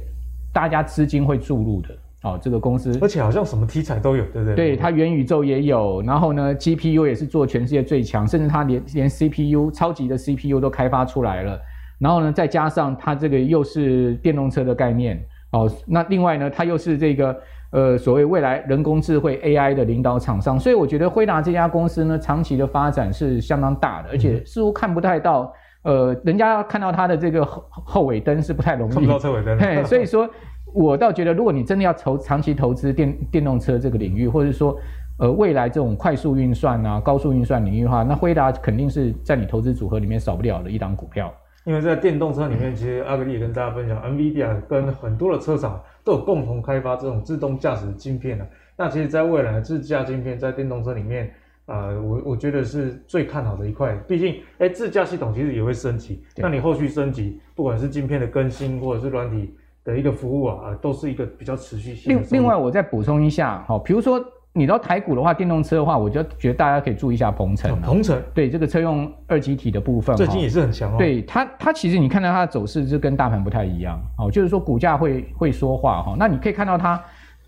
[0.52, 1.90] 大家资金会注入的。
[2.26, 4.56] 哦，这个公司，而且好像什么题材都有，对不对？
[4.56, 11.60] 对，它元宇宙也有，然后呢，GPU 也是做全世界最强，甚至它连连 CPU 超级的 CPU 都开发出来了。
[12.00, 17.38] 然后呢，再加上它这个又是电动车的概念，哦，那另外呢，它又是这个
[17.70, 30.28] 呃所谓未来人工智慧 AI 的领导厂商，所以我觉得辉达这家公司呢，长期的发展是相当大的，而且似乎看不太到，呃，人家要看到它的这个后后尾灯是不太容易，看不到车尾灯，嘿，所以说。
[30.76, 34.78] 我倒觉得，如果你真的要投长期投资电电动车这个领域，或者说，
[35.18, 41.34] 呃，未来这种快速运算啊、高速运算领域的话，那辉达肯定是在你投资组合里面少不了的一档股票。
[41.64, 48.46] 因为在电动车里面，其实阿格力也跟大家分享，NVIDIA 跟很多的车厂都有共同开发这种自动驾驶的晶片啊。
[48.76, 51.32] 那其实，在未来的自驾晶片在电动车里面，
[51.68, 53.96] 呃，我我觉得是最看好的一块。
[54.08, 59.56] 毕竟，哎，自驾系统其实也会升级，那你后续升级，不管是晶片的更新或者是软体。
[59.86, 62.12] 的一个服务啊，都是一个比较持续性。
[62.12, 64.20] 另另外，我再补充一下，好，比如说
[64.52, 67.80] 你到台股的话，电动车的话，我就觉得大家可以注意一下鹏程。
[67.82, 70.96] 鹏程对这个车用二极体的部分，最近也是很强哦。
[70.98, 76.16] 对它，它其实你看到它的走势就跟大盘不太一样，哦，就是说股价会会说话哈。
[76.18, 77.00] 那你可以看到它，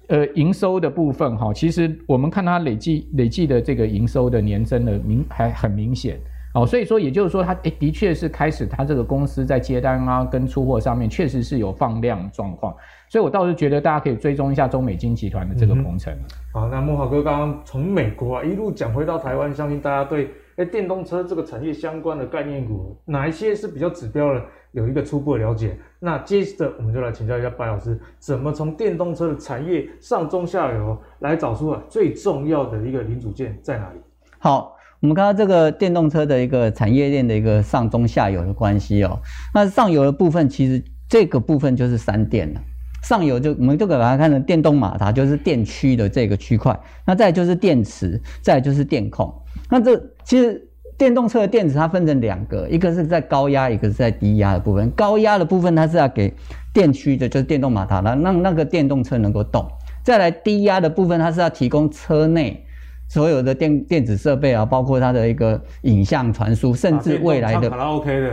[0.07, 6.19] 呃，营收的部分哈，其实我们看它累计累计的这个营收的年增的明还很明显。
[6.57, 12.75] 哦，所以说，也就是说，它诶的确是开始，它这个公司在接单啊，跟出货上面确实是有放量状况，
[13.07, 16.11] 所以我倒是觉得大家可以追踪一下中美金集团的这个鹏程。
[16.51, 25.77] 好，那慕驊哥刚刚从美国啊一路讲回到台湾，相信大家对诶电动车这个产业相关的概念股，哪一些是比较指标的，有一个初步的了解。
[25.99, 33.99] 那接着我们就来请教一下白老师，怎么从电动车的产业上中下游来找出啊最重要的一个零组件在哪里？
[34.39, 34.75] 好。
[34.99, 39.19] 我们看到这个电动车的一个产业链的一个上中下游的关系哦，
[39.53, 42.61] 那上游的部分其实这个部分就是三电了，
[43.03, 49.31] 上游就我们就给把它看成电动马达，就是电驱的这个区块，那再就是电池，再就是电控。
[49.69, 54.89] 那这其实电动车的电池它分成两个，一个是在高压，一个是在低压的部分。
[54.91, 56.33] 高压的部分它是要给
[56.73, 59.63] 电驱的，就是电动马达，让让那个电动车能够动。
[60.03, 62.63] 再来低压的部分，它是要提供车内。
[63.09, 67.69] 所有的电电子设备啊，包括它的一个影像传输，甚至未来的，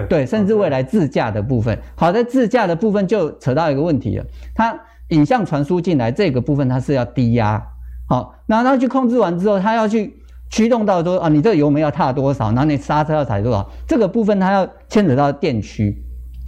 [0.07, 1.79] 对，甚至未来自驾的部分。
[1.95, 7.63] 好，在自驾的部分就扯到一个问题了，它影像传输进来这个部分它是要低压，
[8.09, 10.15] 好，那它去控制完之后，它要去
[10.51, 16.01] 驱动到说啊，你这个油门要踏多少，然后你刹车要踩多少，这个部分它要牵扯到电驱。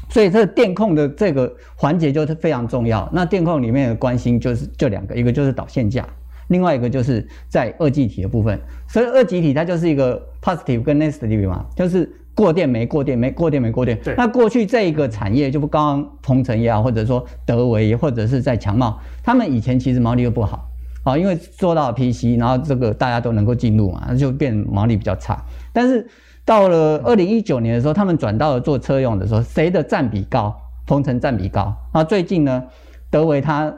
[0.08, 3.08] 所以这个电控的这个环节就是非常重要。
[3.12, 6.08] 那电控里面的关心就是就两个，一个就是导线架，
[6.48, 8.60] 另外一个就是在二极体的部分。
[8.88, 13.98] 所以二极体它就是一个 positive 跟 negative 嘛，就是过电没过电没过电没过电。
[14.02, 14.14] 对。
[14.16, 20.68] 那过去这一个产业，就不刚刚鹏程也好，或者说德维，或者是在强茂，他们以前其实毛利又不好
[21.02, 25.42] 啊，因为做到 PC，然后这个大家都能够进入嘛，那就变毛利比较差。
[25.72, 26.06] 但是
[26.44, 30.54] 到了二零一九年的时候，他们转到了做车用的时候，谁的占比高？
[30.86, 31.74] 鹏程占比高。
[31.92, 32.62] 那最近呢，
[33.10, 33.74] 德维它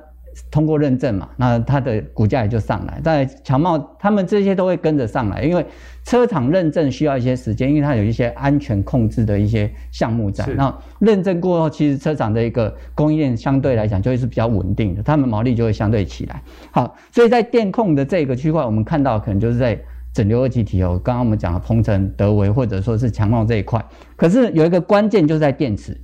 [0.51, 3.01] 通过认证嘛，那它的股价也就上来。
[3.03, 5.65] 在强茂，他们这些都会跟着上来，因为
[6.05, 10.47] 车厂认证需要一些时间，因为它有一些安全控制的一些项目在。
[10.57, 16.43] 那认证过后，其实车厂的一个供应链相对来讲就会是比较稳定的，他们毛利就会相对起来。
[16.71, 19.79] 好，所以在电控的这个区块，我们看到可能就是在。
[20.15, 23.85] 整流二极体哦，刚刚我们讲的鹏程、德维或者说是强茂这一块，
[24.17, 25.97] 可是有一个关键就是在电池，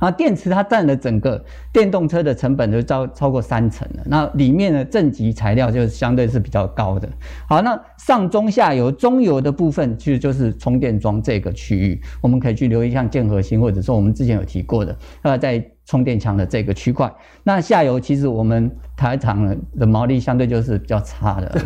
[0.00, 1.40] 啊，电池它占了整个
[1.72, 4.02] 电动车的成本都超超过三成了。
[4.06, 7.08] 那里面的正极材料就是相对是比较高的。
[7.48, 15.64] 好，那上中下游中游的部分其实就是充电桩这个区域，我们可以去留意像建和新，或者说我们之前有提过的，呃，在。
[15.90, 19.44] 充电枪的这个区块，那下游其实我们台厂
[19.76, 21.58] 的毛利相对就是比较差的，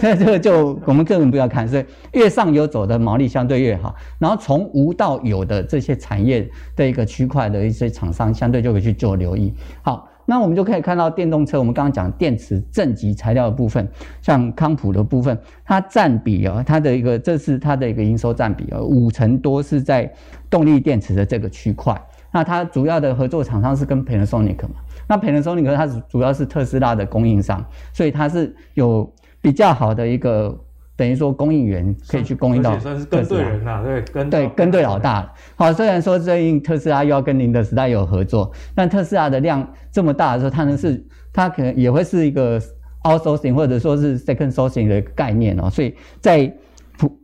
[0.00, 3.94] 所以 这个就我们根本不要看，所以越上游走的毛利相对越好。
[4.18, 9.54] 然后从无到有的这些产业的一个区块的一些厂商，相对就可以去做留意。
[9.80, 13.88] 好，那我们就可以看到电动车，我们刚刚讲电池正极材料的部分，
[14.20, 20.12] 像康普的部分，它占比啊，它的一个这是它的一个营收占比啊，五成多是在
[20.50, 21.96] 动力电池的这个区块。
[22.32, 24.76] 那它主要的合作厂商是跟 Panasonic 嘛？
[25.06, 30.58] 那 Panasonic 它主要是特斯拉的供应商，所以它是有比较好的一个
[30.96, 32.94] 等于说供应源可以去供应到特斯拉。
[32.94, 35.32] 算是跟对人呐，对，跟对跟对老大了。
[35.56, 42.58] 好，虽然说最近特斯拉又要跟宁德时代有合作，但特斯拉的量这么大的时候，它能是它可能也会是一个
[43.02, 45.68] outsourcing 或者说是 second sourcing 的概念哦。
[45.68, 46.50] 所以在
[46.96, 47.18] 普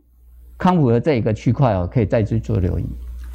[0.57, 2.85] 康普的这一个区块哦，可以再去做留意。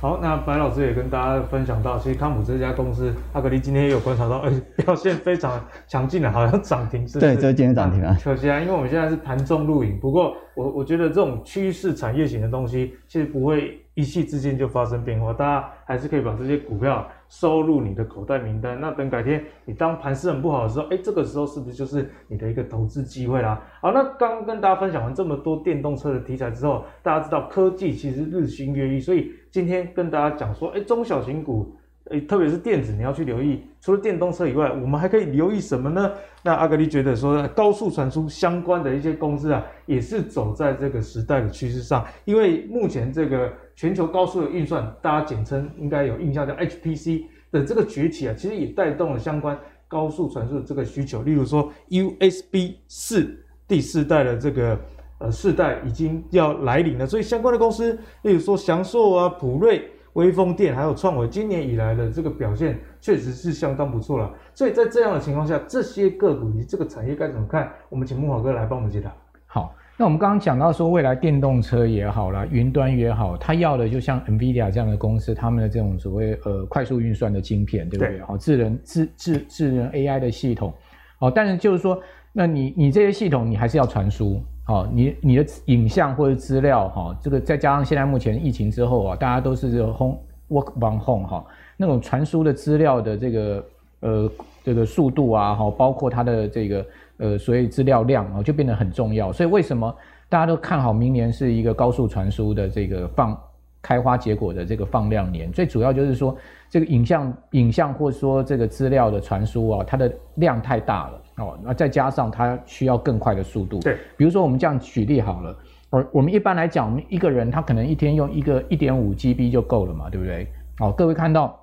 [0.01, 4.53] 好，那白老师也跟大家分享到，其实康普这家公司，阿格力今天也有观察到，哎，
[4.85, 7.35] 表现非常强劲的，好像涨停是不是？
[7.35, 8.15] 对，就是今天涨停啊。
[8.23, 17.07] 可惜啊，因为我们现在是盘中录影，不过我我觉得这种趋势产业型的东西，其实不会一夕之间就发生变化，大家还是可以把这些股票。
[17.40, 23.61] 收入你的口袋名单，那等改天你当盘势很不好的时候，哎，这个时候是不是就是你的一个投资机会啦？
[23.81, 31.75] 好，那刚跟大家分享完这么多电动车的题材之后，大家知道科技其实日新月异，所以今天跟大家讲说，哎，中小型股，
[32.11, 33.62] 哎，特别是电子，你要去留意。
[33.81, 36.12] 除了电动车以外，我们还可以留意什么呢？
[36.43, 43.53] 那阿格力觉得说，高速传输相关的一些公司啊，也是走在这个时代的趋势上，因为目前这个。
[43.77, 51.23] 全球高速的运算，大家简称应该有印象叫 HPC 的这个崛起啊，其实也带动了相关高速传输的这个需求。
[51.23, 53.37] 例如说 USB 四
[53.67, 54.79] 第四代的这个
[55.19, 64.33] 呃世代已经要来临了，所以相关的公司，例如说祥硕啊、普瑞、威锋电还有创纬，今年以来的这个表现确实是相当不错了。
[64.55, 67.70] 所以在这样的情况下，这些个股以及这个产业该怎么看？
[67.88, 69.14] 我们请木华哥来帮我们解答。
[69.46, 69.72] 好。
[69.96, 78.20] 那我们刚刚讲到说，未来电动车也好啦，云端也好，它要的就像 NVIDIA 这样的公司，他们的这种所谓呃快速运算的晶片，对不对？
[78.22, 80.74] 好，智能智智智能 AI 的系统，
[81.20, 81.96] 好，但是就是说，
[82.33, 91.44] 那你你这些系统你还是要传输，好，你你的影像或者资料，哈，这个再加上现在目前疫情之后啊，大家都是这个 home work from home 哈，
[91.77, 93.64] 那种传输的资料的这个
[94.00, 94.31] 呃
[94.64, 96.85] 这个速度啊，哈，包括它的这个。
[97.18, 99.33] 呃，所以资料量啊就变得很重要。
[99.33, 99.94] 所以为什么
[100.29, 103.40] 大家都看好明年是一个高速传输的这个放
[103.81, 105.48] 开花结果的这个放量年？
[105.53, 106.37] 最主要就是说，
[106.68, 111.59] 这个影像、影像或者说这个资料的传输啊，它的量太大了哦。
[111.62, 113.79] 那再加上它需要更快的速度。
[113.81, 115.57] 对，比如说我们这样举例好了，
[115.90, 120.47] 我我们一般来讲，我们一个人他可能一天用一个一点五 GB 就够了嘛，对不对？
[120.79, 121.61] 好，各位看到。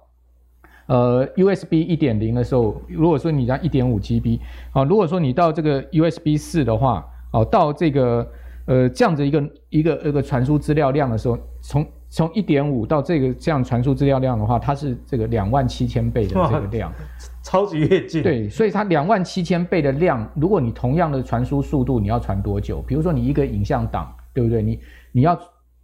[0.87, 4.39] 呃，USB 一点零的时候，如果说你加一点五 GB，
[4.73, 8.27] 好，如果说你到这个 USB 四的话，哦，到这个
[8.65, 16.93] 呃这样子一个一个一个传输资料量的时候，从从一点五到这个这样传输资料量的话，它是这个两万七千倍的这个量，
[17.41, 18.21] 超级跃进。
[18.21, 22.83] 对，所以它两万七千倍的量，如果你同样的传输速度，你要传多久？
[22.83, 24.61] 比如说你一个影像档，对不对？
[24.61, 24.79] 你
[25.11, 25.39] 你要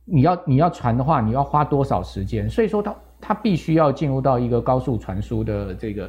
[0.06, 2.48] 你要你要传的话，你要花多少时间？
[2.48, 2.94] 所以说它。
[3.20, 6.08] 它必须要进入到一个高速传输的这个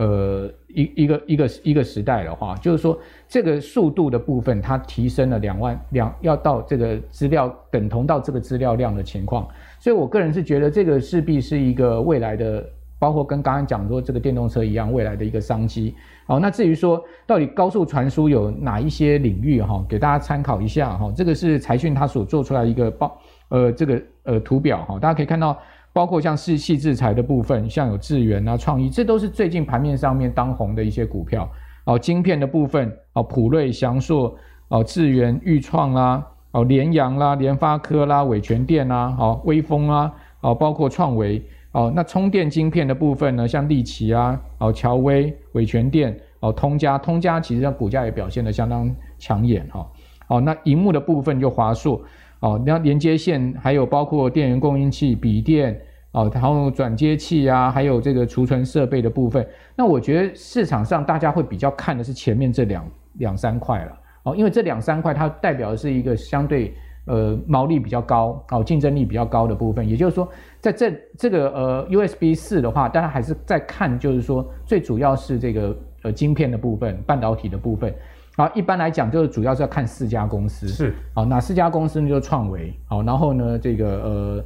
[0.00, 2.98] 呃一一个一个一个时代的话，就是说
[3.28, 9.46] 这个速度的部分它提升了两万两，要到这个资料等同到这个资料量的情况，
[9.78, 12.64] 所以我个人是觉得这个势必是一个未来的。
[13.00, 15.94] 包括跟刚刚讲说这个电动车一样，未来的一个商机。
[16.26, 21.10] 好，那至于说到底高速传输有哪一些领域哈，给大家参考一下哈。
[21.16, 25.58] 这个是财讯它所做出来一个报呃这个呃图表哈，大家可以看到，
[25.92, 31.50] 包括像是矽智财的部分，像有智原啊、创意，这都是最近盘面上面当红的一些股票。
[31.84, 34.36] 哦，晶片的部分哦，普瑞、祥硕
[34.68, 41.42] 哦，智原、钰创啦，哦，联阳啦、联发科啦、伟诠电啦，哦，威锋啦，哦，包括创维。
[41.72, 49.88] 哦，那充电晶片的部分呢，像力奇啊，哦，乔威、伟诠电，哦，通家，通家其实它股价也表现得相当抢眼哈。
[50.26, 52.00] 哦，那荧幕的部分就华硕，
[52.40, 55.80] 哦，那连接线还有包括电源供应器、笔电，
[56.12, 59.46] 哦，然后转接器啊，还有这个储存设备的部分。
[59.76, 66.74] 那我觉得市场上大家会比较看的是前面这两两三块了，哦，因为这两三块它代表的是一个相对。
[67.06, 70.28] 呃，毛利比较高，哦，竞争力比较高的部分，也就是说，
[70.60, 77.92] 在这这个呃 USB 四的话，大家还是在看，就是说最主要是这个呃晶片的部分，半导体的部分，
[78.40, 82.08] 啊，一般来讲就是主要是要看四家公司，是，好，哪四家公司呢？
[82.08, 84.44] 就创维，好，然后呢这个呃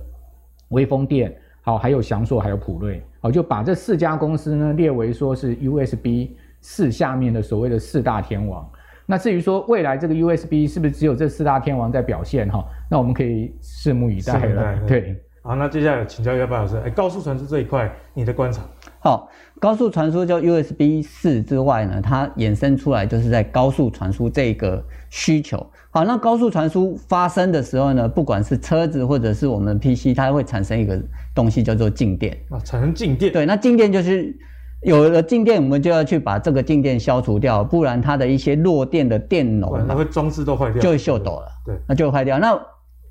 [0.71, 1.33] 微风电，
[1.63, 6.31] 好，还有翔硕，还有普瑞，好，就把这四家公司呢列为说是 USB
[6.61, 8.69] 四下面的所谓的四大天王。
[9.07, 12.65] 那至于说未来这个 USB 是不是只有这四大天王在表现哈？
[12.91, 14.79] 那我们可以拭目以待了。
[14.89, 18.63] 对，好，那接下来请教一下白老师，哎，高速传输这一块你的观察？
[19.01, 19.29] 好，
[19.65, 25.67] 高速传输就 USB 四之外呢，它衍生出来就是在高速传输这个需求。
[25.91, 31.03] 好，那高速传输发生的时候呢，不管是车子或者是我们 PC，它会产生一个
[31.35, 33.33] 东西叫做静电啊，产生静电。
[33.33, 34.37] 对，那静电就是。
[34.83, 41.47] 有了静电，我们就要去把这个静电消除掉，不然它的一些弱电的电容，它会装置都坏掉，就会锈抖了。
[41.65, 42.39] 对，那就会坏掉。
[42.39, 42.55] 那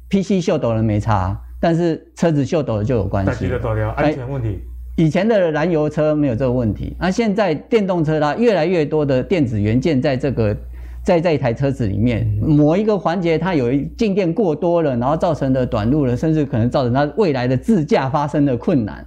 [0.08, 3.52] PC 锈抖了没差，但是车子锈抖了就有关系。
[3.96, 4.62] 安全问题。
[4.96, 10.56] 以前的燃油车没有这个问题，那现在电动车它越来越多的电子元件在这个
[11.04, 19.04] 在这一台车子里面，某一个环节它有静电过多了，然后造成的短路了，甚至可能造成它未来的自驾发生的困难。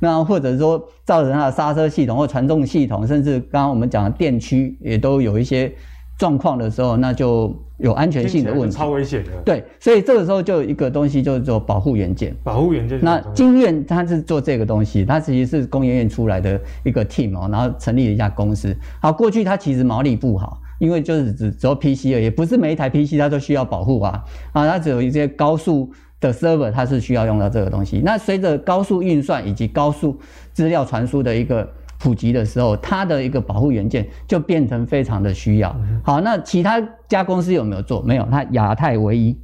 [0.00, 5.72] 那或者说造成它的刹车系统或传动系统，甚至刚刚我们讲的电驱也都有一些
[6.18, 9.30] 状况的时候，那就有安全性的问题，超危险的。
[9.44, 12.34] 对，所以这个时候就有一个东西叫做保护元件。
[12.42, 12.98] 保护元件。
[13.00, 18.76] 那晶圆它是做这个东西，它其实是工研院出来的一个 team 哦，然后成立了一家公司。
[19.00, 25.90] 好，过去它其实毛利不好，因为就是只只有 PC 而已，也不是每一台 PC 它都需要保护啊，啊，它只有一些高速。
[26.20, 28.02] 的 server 它是需要用到这个东西。
[28.04, 30.18] 那随着高速运算以及高速
[30.52, 35.74] 资料传输的一个普及的时候，它的一个保护元件就变成非常的需要。
[36.02, 38.00] 好，那其他家公司有没有做？
[38.02, 39.38] 没有，它亚太唯一，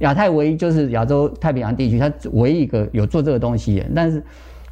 [0.00, 4.22] 亚太唯一就是亚洲太平洋地区它唯一一个有做这个东西的，但是。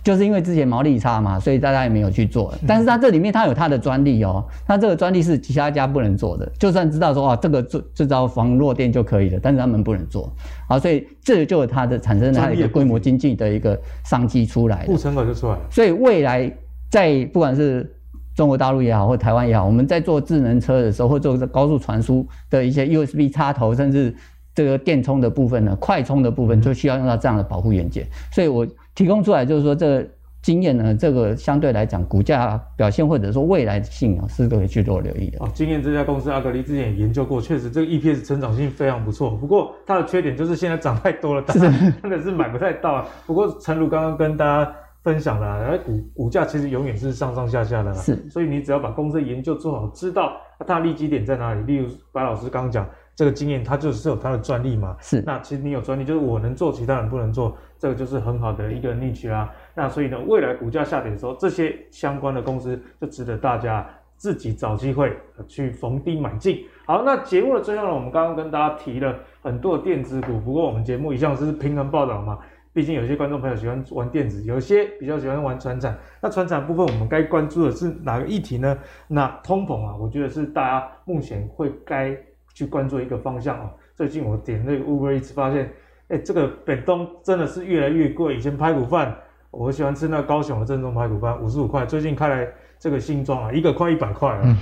[0.05, 2.55] 就是因为之前毛利差嘛，所以大家也没有去做。
[2.67, 6.51] 但是它这里面它有它的专利哦，它这个专利是其他家不能做的。
[6.57, 10.33] 就算知道说啊，这个制制造防弱电就可以了，但是他们不能做。
[10.67, 15.61] 好，所以这就有它的产生它的一个规模经济的一个商机出来，护城河就出来了。
[15.69, 16.51] 所以未来
[16.91, 17.95] 在不管是
[18.35, 24.15] 中国大陆也好，或台湾也好，我们在做智能车的时候，或做高速传输的一些 USB 插头，甚至
[24.55, 28.07] 这个电充的部分呢，快充的部分就需要用到这样的保护元件。
[28.33, 28.67] 所以我。
[28.95, 30.05] 提供出来就是说，这个
[30.43, 35.39] 经验呢，这个相对来讲，股价表现或者说未来性啊，是可以去做留意的。
[35.39, 39.31] 哦，经验这家公司阿格力之前也研究过，确实这个 EPS 成长性非常不错。
[39.31, 41.61] 不过它的缺点就是现在涨太多了，大家
[42.03, 43.07] 真的是买不太到啊。
[43.25, 44.73] 不过陈如刚刚跟大家
[45.09, 47.95] 分享了，股股价其实永远是上上下下的啦。
[47.95, 50.37] 是，所以你只要把公司研究做好，知道
[50.67, 51.63] 它的利基点在哪里。
[51.63, 52.87] 例如白老师刚刚讲。
[53.19, 54.97] 这个经验，它就是有它的专利嘛。
[55.01, 55.21] 是。
[55.27, 59.51] 那其实你有专利，就是我能做，其他人不能做，这个就是很好的一个 niche 啊。
[59.75, 63.85] 那所以呢，未来股价下跌的时候，这些相关的公司就值得大家
[64.17, 65.17] 自己找机会
[65.49, 66.61] 去逢低买进。
[66.87, 72.39] 好，那节目的最后呢，我们刚刚跟大家提了很多的电子股，不过我们节目一向是平衡报道嘛。
[72.79, 75.99] 毕竟有些观众朋友喜欢玩电子，有些比较喜欢玩船产。
[76.23, 78.79] 那船产部分，我们该关注的是哪个议题呢？
[79.09, 82.17] 那通膨啊，我觉得是大家目前会该。
[82.55, 83.71] 去关注一个方向哦。
[83.95, 85.73] 最近我点那个 Uber Eats 发现，
[86.09, 88.37] 哎，这个北东真的是越来越贵。
[88.37, 89.17] 以前排骨饭，
[89.53, 91.87] 我喜欢吃那高雄的正宗排骨饭，五十五块。
[91.87, 94.57] 最近开来这个新装啊，一个快一百块了。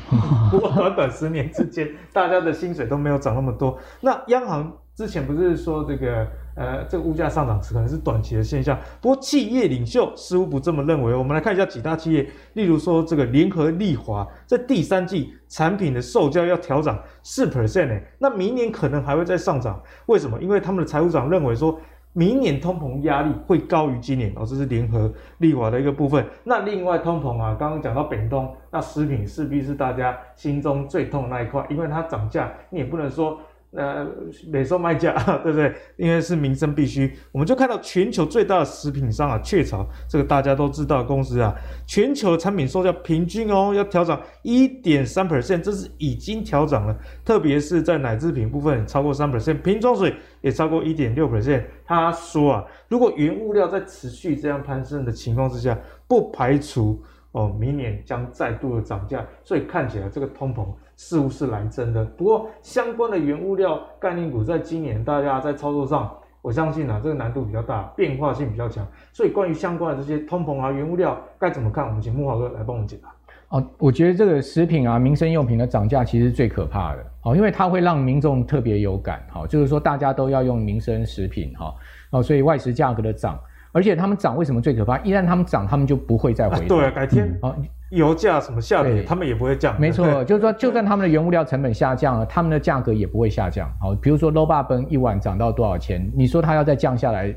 [0.50, 3.78] 不 过短短十年之间，大家的薪水都没有涨那么多。
[4.02, 8.76] 那央行之前不是说这个呃，这个物价上涨是可能是短期的现象。
[8.98, 11.14] 不过企业领袖似乎不这么认为。
[11.14, 19.78] 我们来看一下几大企业，例如说这个联合利华，在第三季产品的售价要调涨四 percent 呢，那明年可能还会再上涨。
[20.06, 20.40] 为什么？
[20.40, 21.78] 因为他们的财务长认为说，
[22.14, 26.26] 明年通膨压力会高于今年哦，这是联合利华的一个部分。
[26.44, 33.38] 那另外通膨啊，刚刚讲到北东，那食品势必是大家心中最痛的那一块，因为它涨价，你也不能说。
[33.76, 34.06] 呃，
[34.48, 35.12] 美售卖价，
[35.44, 35.72] 对不对？
[35.96, 41.54] 因为是民生必须，我们就看到全球最大的食品商啊，雀巢这个大家都知道公司啊，
[41.86, 51.62] 全球的产品售价平均哦要调涨一点三 percent，这是已经调涨了，特别是在奶制品部分超过三 percent，瓶装水也超过一点六 percent。
[51.84, 57.02] 他说啊，如果原物料在持续这样攀升的情况之下，不排除
[57.32, 60.66] 哦明年将再度的涨价，所以看起来这个通膨。
[60.96, 73.10] 似乎是来真的，不过相关的原物料概念股在今年大家在操作上，我相信啊，这个难度比较大，变化性比较强，所以关于相关的这些通膨啊、原物料该怎么看，我们请木华哥来帮我们解答。
[73.48, 83.38] 哦，我觉得这个食品啊、民生用品的涨价其实是最可怕的，哦，因为它会让民众特别有感，哈、哦，就是说大家都要用民生食品，哈、哦，哦，所以外食价格的涨，
[83.70, 84.98] 而且他们涨为什么最可怕？
[85.00, 86.66] 一旦他们涨，他们就不会再回。
[86.66, 87.56] 对，改天、嗯、哦。
[87.90, 89.80] 油价什么下跌，他们也不会降。
[89.80, 93.72] 没错，就是说，就算他们的原物料成本下降了，他们的价格也不会下降。
[93.80, 97.32] 好，比如说卤肉饭一碗涨到多少钱，你说它要再降下来，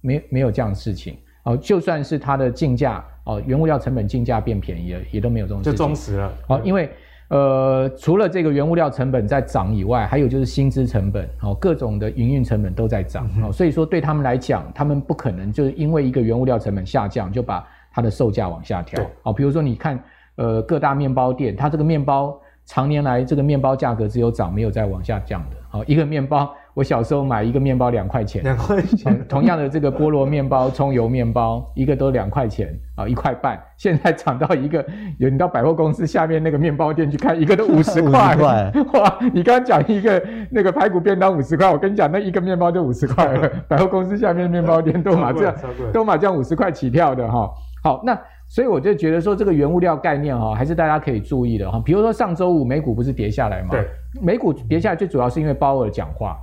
[0.00, 1.18] 没没有这样的事情。
[1.44, 5.72] 哦，就算是它的进价哦，原物料成本进价变便宜了，也都没有这种事情。
[5.72, 6.32] 就装死了。
[6.48, 6.88] 好，因为
[7.28, 13.28] 呃，除了这个原物料成本在涨以外，还有就是薪资成本，哦，各种的营运成本都在涨。
[13.42, 17.62] 哦，所以说对他们来讲，他们不可能就是因为一个原物料成本下降就把。
[17.92, 20.02] 它的售价往下调，好，比如说你看，
[20.36, 34.82] 呃，各大面包店，它这个面包常年来这个面包价格只有涨，没有再往下降的，好，一个面包，我小时候买一个面包两块钱，两块钱，同样的这个菠萝面包、葱油面包，一个都两块钱，啊，一块半，现在涨到一个，
[35.18, 45.54] 有你到百货公司下面那个面包店去看，一个都五十块，哇，你刚刚讲一个那个排骨便当五十块，我跟你讲，那一个面包就五十块了，百货公司下面的面包店都买这样，
[45.92, 47.50] 都买这样五十块起跳的哈。
[47.82, 48.18] 好，那
[48.48, 51.82] 所以我就觉得说这个原物料概念哈，还是大家可以注意的哈。
[51.84, 53.70] 比如说上周五美股不是跌下来吗？
[53.70, 53.86] 对，
[54.22, 56.38] 美股跌下来最主要是因为鲍尔讲话。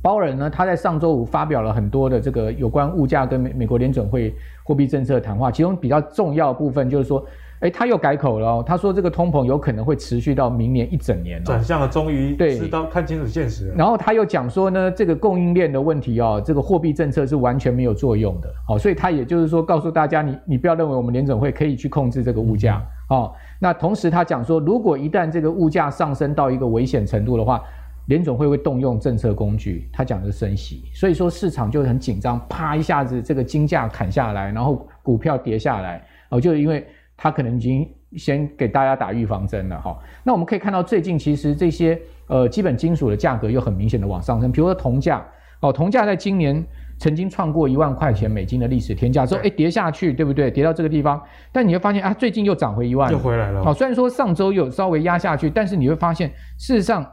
[0.00, 7.24] 鲍尔呢，他在上周五发表了很多的这个有关物价跟美美国联准会货币政策的谈话，其中比较重要的部分就是说。
[7.60, 8.64] 哎，他又改口了哦。
[8.66, 11.44] 他说这个通膨有可能会持续到明年一整年哦。
[11.44, 13.74] 转向了，终于知道看清楚现实了。
[13.76, 18.48] 然后他又讲说呢，这个供应链的问题哦，这个货币政策是完全没有作用的。
[18.66, 22.82] 好，所以他也就是说告诉大家，你你不要认为我们联准会可以去控制这个物价。
[23.10, 27.62] 哦，那同时他讲说，如果一旦这个物价上升到一个危险程度的话，
[28.06, 29.86] 联总会会动用政策工具。
[29.92, 36.02] 他讲的是升息，所以说市场就很紧张，啪一下子这个金价砍下来，然后股票跌下来。
[36.30, 36.86] 哦，就因为。
[37.22, 39.94] 他可能已经先给大家打预防针了哈。
[40.24, 44.50] 那我们可以看到，最近其实这些呃基本金属的价格又很明显的往上升。
[44.50, 45.22] 比如说铜价
[45.60, 46.64] 哦，铜价在今年
[46.98, 50.50] 曾经创过一万块钱美金的历史天价之后，哎跌下去，对不对？
[50.50, 51.20] 跌到这个地方，
[51.52, 53.62] 但你会发现啊，最近又涨回一万，又回来了。
[53.62, 57.06] 好，虽然说上周有稍微压下去，但是你会发现，事实上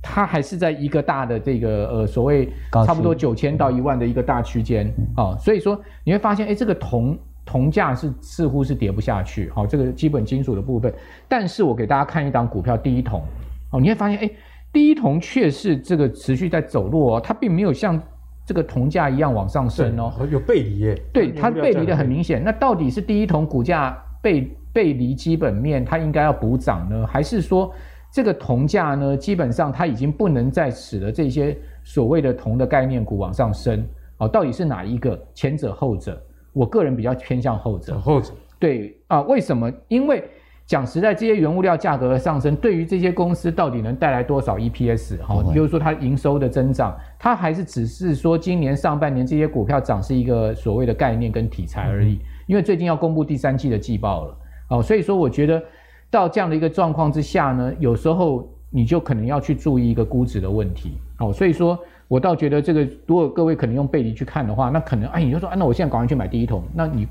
[0.00, 2.48] 它还是在一个大的这个呃所谓
[2.86, 4.86] 差不多九千到一万的一个大区间
[5.16, 5.36] 啊。
[5.36, 7.18] 所以说你会发现，哎，这个铜。
[7.48, 10.92] 铜价是似乎是跌不下去，好，这个基本金属的部分。
[11.26, 13.22] 但是我给大家看一档股票，第一铜，
[13.70, 14.30] 哦，你会发现，哎，
[14.70, 17.98] 第一铜却是这个持续在走弱哦，它并没有像
[18.44, 21.02] 这个铜价一样往上升哦，有背离耶。
[21.10, 22.44] 对，它背离的很明显。
[22.44, 27.72] 那到底是第一铜股价背背离基本面，它应该要补涨呢，还是说
[28.12, 33.82] 这个铜价呢，基本上它已经不能再使得这些所谓的铜的概念股往上升？
[34.18, 35.18] 哦，到底是哪一个？
[35.32, 36.22] 前者后者？
[36.52, 39.72] 我个人比较偏向后者，后者对啊，为什么？
[39.88, 40.22] 因为
[40.66, 45.18] 讲实在，这些原物料价格的上升，对于这些公司到底能带来多少 EPS？
[45.22, 52.18] 哈，比如说它营收的增长，它还是只是说今年上半年这些股票涨是一个所谓的概念跟题材而已。
[52.46, 54.36] 因为最近要公布第三季的季报了，
[54.70, 55.62] 哦，所以说我觉得
[56.10, 61.78] 到这样的一个状况之下呢，有时候你就可能要去注意一个估值的问题，哦，所以说。
[62.08, 67.06] 我倒觉得这个，如果各位可能用背离去看的话，那可能哎，你就说，啊，那我现在赶快去买第一桶，那你，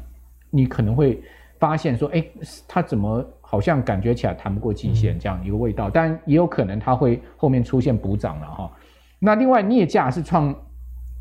[0.49, 1.21] 你可能会
[1.59, 2.25] 发现说，哎，
[2.67, 8.71] 它怎么好像感觉起来谈不过季线这样一个味道，但也有可能它会后面出现补涨了哈。
[9.19, 10.53] 那另外镍价是创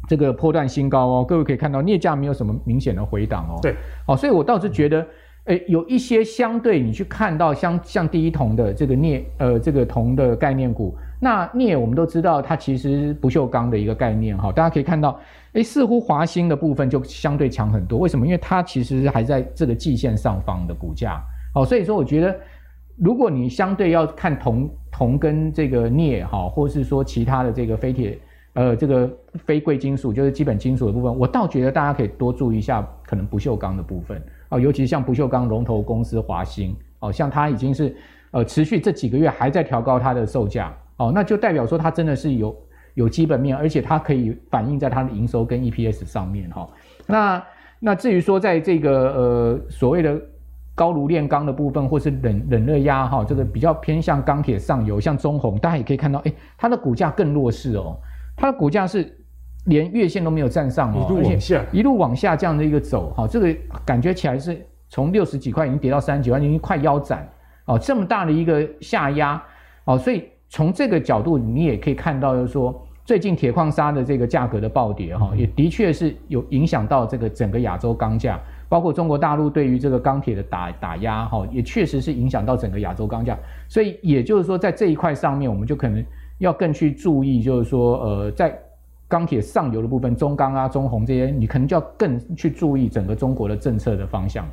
[0.08, 3.58] 这个波段新高哦，各位可以看到镍价没有什么明显的回档哦。
[3.60, 5.06] 对，好，所以我倒是觉得
[5.46, 15.18] 诶，有一些相对你去看到像像第一铜的这个镍，呃，这个铜的概念股，那镍我们都知道它其实不锈钢的一个概念哈，大家可以看到，
[15.52, 18.26] 诶，似乎华兴的部分就相对强很多，为什么？
[18.26, 21.22] 因为它其实还在这个季线上方的股价，
[21.54, 22.36] 好，所以说我觉得，
[22.96, 28.18] 如果你相对要看铜铜跟这个镍哈，或是说其他的这个非铁。
[28.54, 34.18] 呃，这个非贵金属就是基本金属的部分，我倒觉得大家可以多注意一下，可能不锈钢的部分
[34.48, 37.94] 啊，尤其像不锈钢龙头公司华兴哦，像它已经是
[38.30, 42.56] 呃持续这几个月还在调高它的售价哦，那就代表说它真的是有
[42.94, 46.68] 有基本面，而且它可以反映在它的营收跟 EPS 上面哈、
[47.06, 47.44] 那
[47.78, 50.18] 那至于说在这个呃所谓的
[50.74, 57.98] 高炉炼钢的部分，或是冷冷热压哈，这个比较偏向钢铁上游，像中红，大家也可以看到，哎，它的股价更弱势哦。
[58.36, 59.14] 它的股价是
[59.66, 63.54] 连月线都没有站上哦，一路往下，一路往下这样的一个走，哈，这个
[63.84, 67.28] 感觉起来是从六十几块已经跌到三十几块，已经快腰斩
[67.66, 69.42] 哦，这么大的一个下压
[69.84, 83.36] 哦，所以从这个角度你也可以看到，就是说最近铁矿砂的这个价格的暴跌哈，也的确是有影响到这个整个亚洲钢价，包括中国大陆对于这个钢铁的打打压哈，也确实是影响到整个亚洲钢价，
[83.68, 86.04] 所以也就是说在这一块上面，我们就可能。
[86.38, 88.54] 要更去注意，就是说，呃，在
[89.08, 94.52] 钢铁上游的部分，中钢啊、中红这些，你可能就要更去注意整个中国的政策的方向了。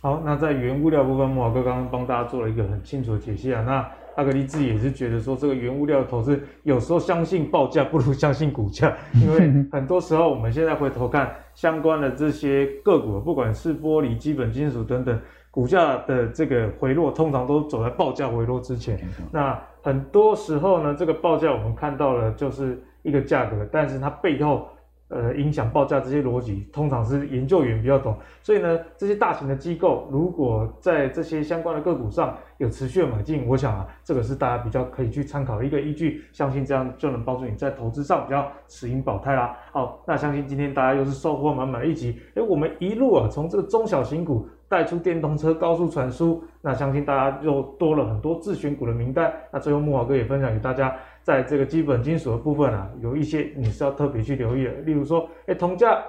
[0.00, 3.62] 好，那在原物料部分，慕驊哥刚刚帮大家做了一个很清楚的解析啊。
[3.62, 15.18] 那阿格力自己也是觉得说，这个原物料的投资有时候相信报价不如相信股价， 因为很多时候我们现在回头看相关的这些个股，不管是玻璃、基本金属等等。
[15.52, 18.98] 股价的这个回落，通常都走在报价回落之前。
[19.30, 24.68] 那很多时候呢，这个报价我们看到了就是一个价格，但是它背后
[25.08, 28.16] 呃影响报价这些逻辑，通常是研究员比较懂。
[28.42, 36.24] 所以呢，这些大型的机构如果在这些相关的个股上有持续的买进，我想啊，这个是大家比较可以去参考的一个依据。
[36.32, 39.56] 相信这样就能帮助你在投资上比较持盈保泰啦。
[39.72, 42.18] 好，那相信今天大家又是收获满满的一集。
[42.34, 44.48] 诶，我们一路啊，从这个中小型股。
[44.72, 49.30] 带出电动车、高速传输，那相信大家又多了很多自选股的名单。
[49.52, 54.70] 那最后木华哥也分享给大家，在这个基本金属的部分啊，有一些你是要特别去留意的。
[54.84, 56.02] 例如说，哎，铜价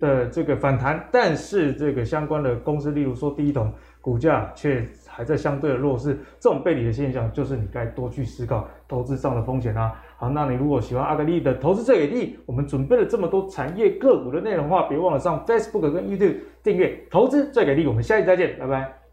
[0.00, 9.92] 的这个反弹，但是这个相关的公司，例如说第一铜，股价却还在相对的弱势，这种背离的现象，就是你该多去思考投资上的风险啊。
[10.16, 17.86] 好，那你如果喜欢阿格力的投资最给力，我们准备了这么多产业个股的内容的话，别忘了上 Facebook 跟 YouTube 订阅投资最给力。
[17.86, 19.05] 我们下期再见，拜拜。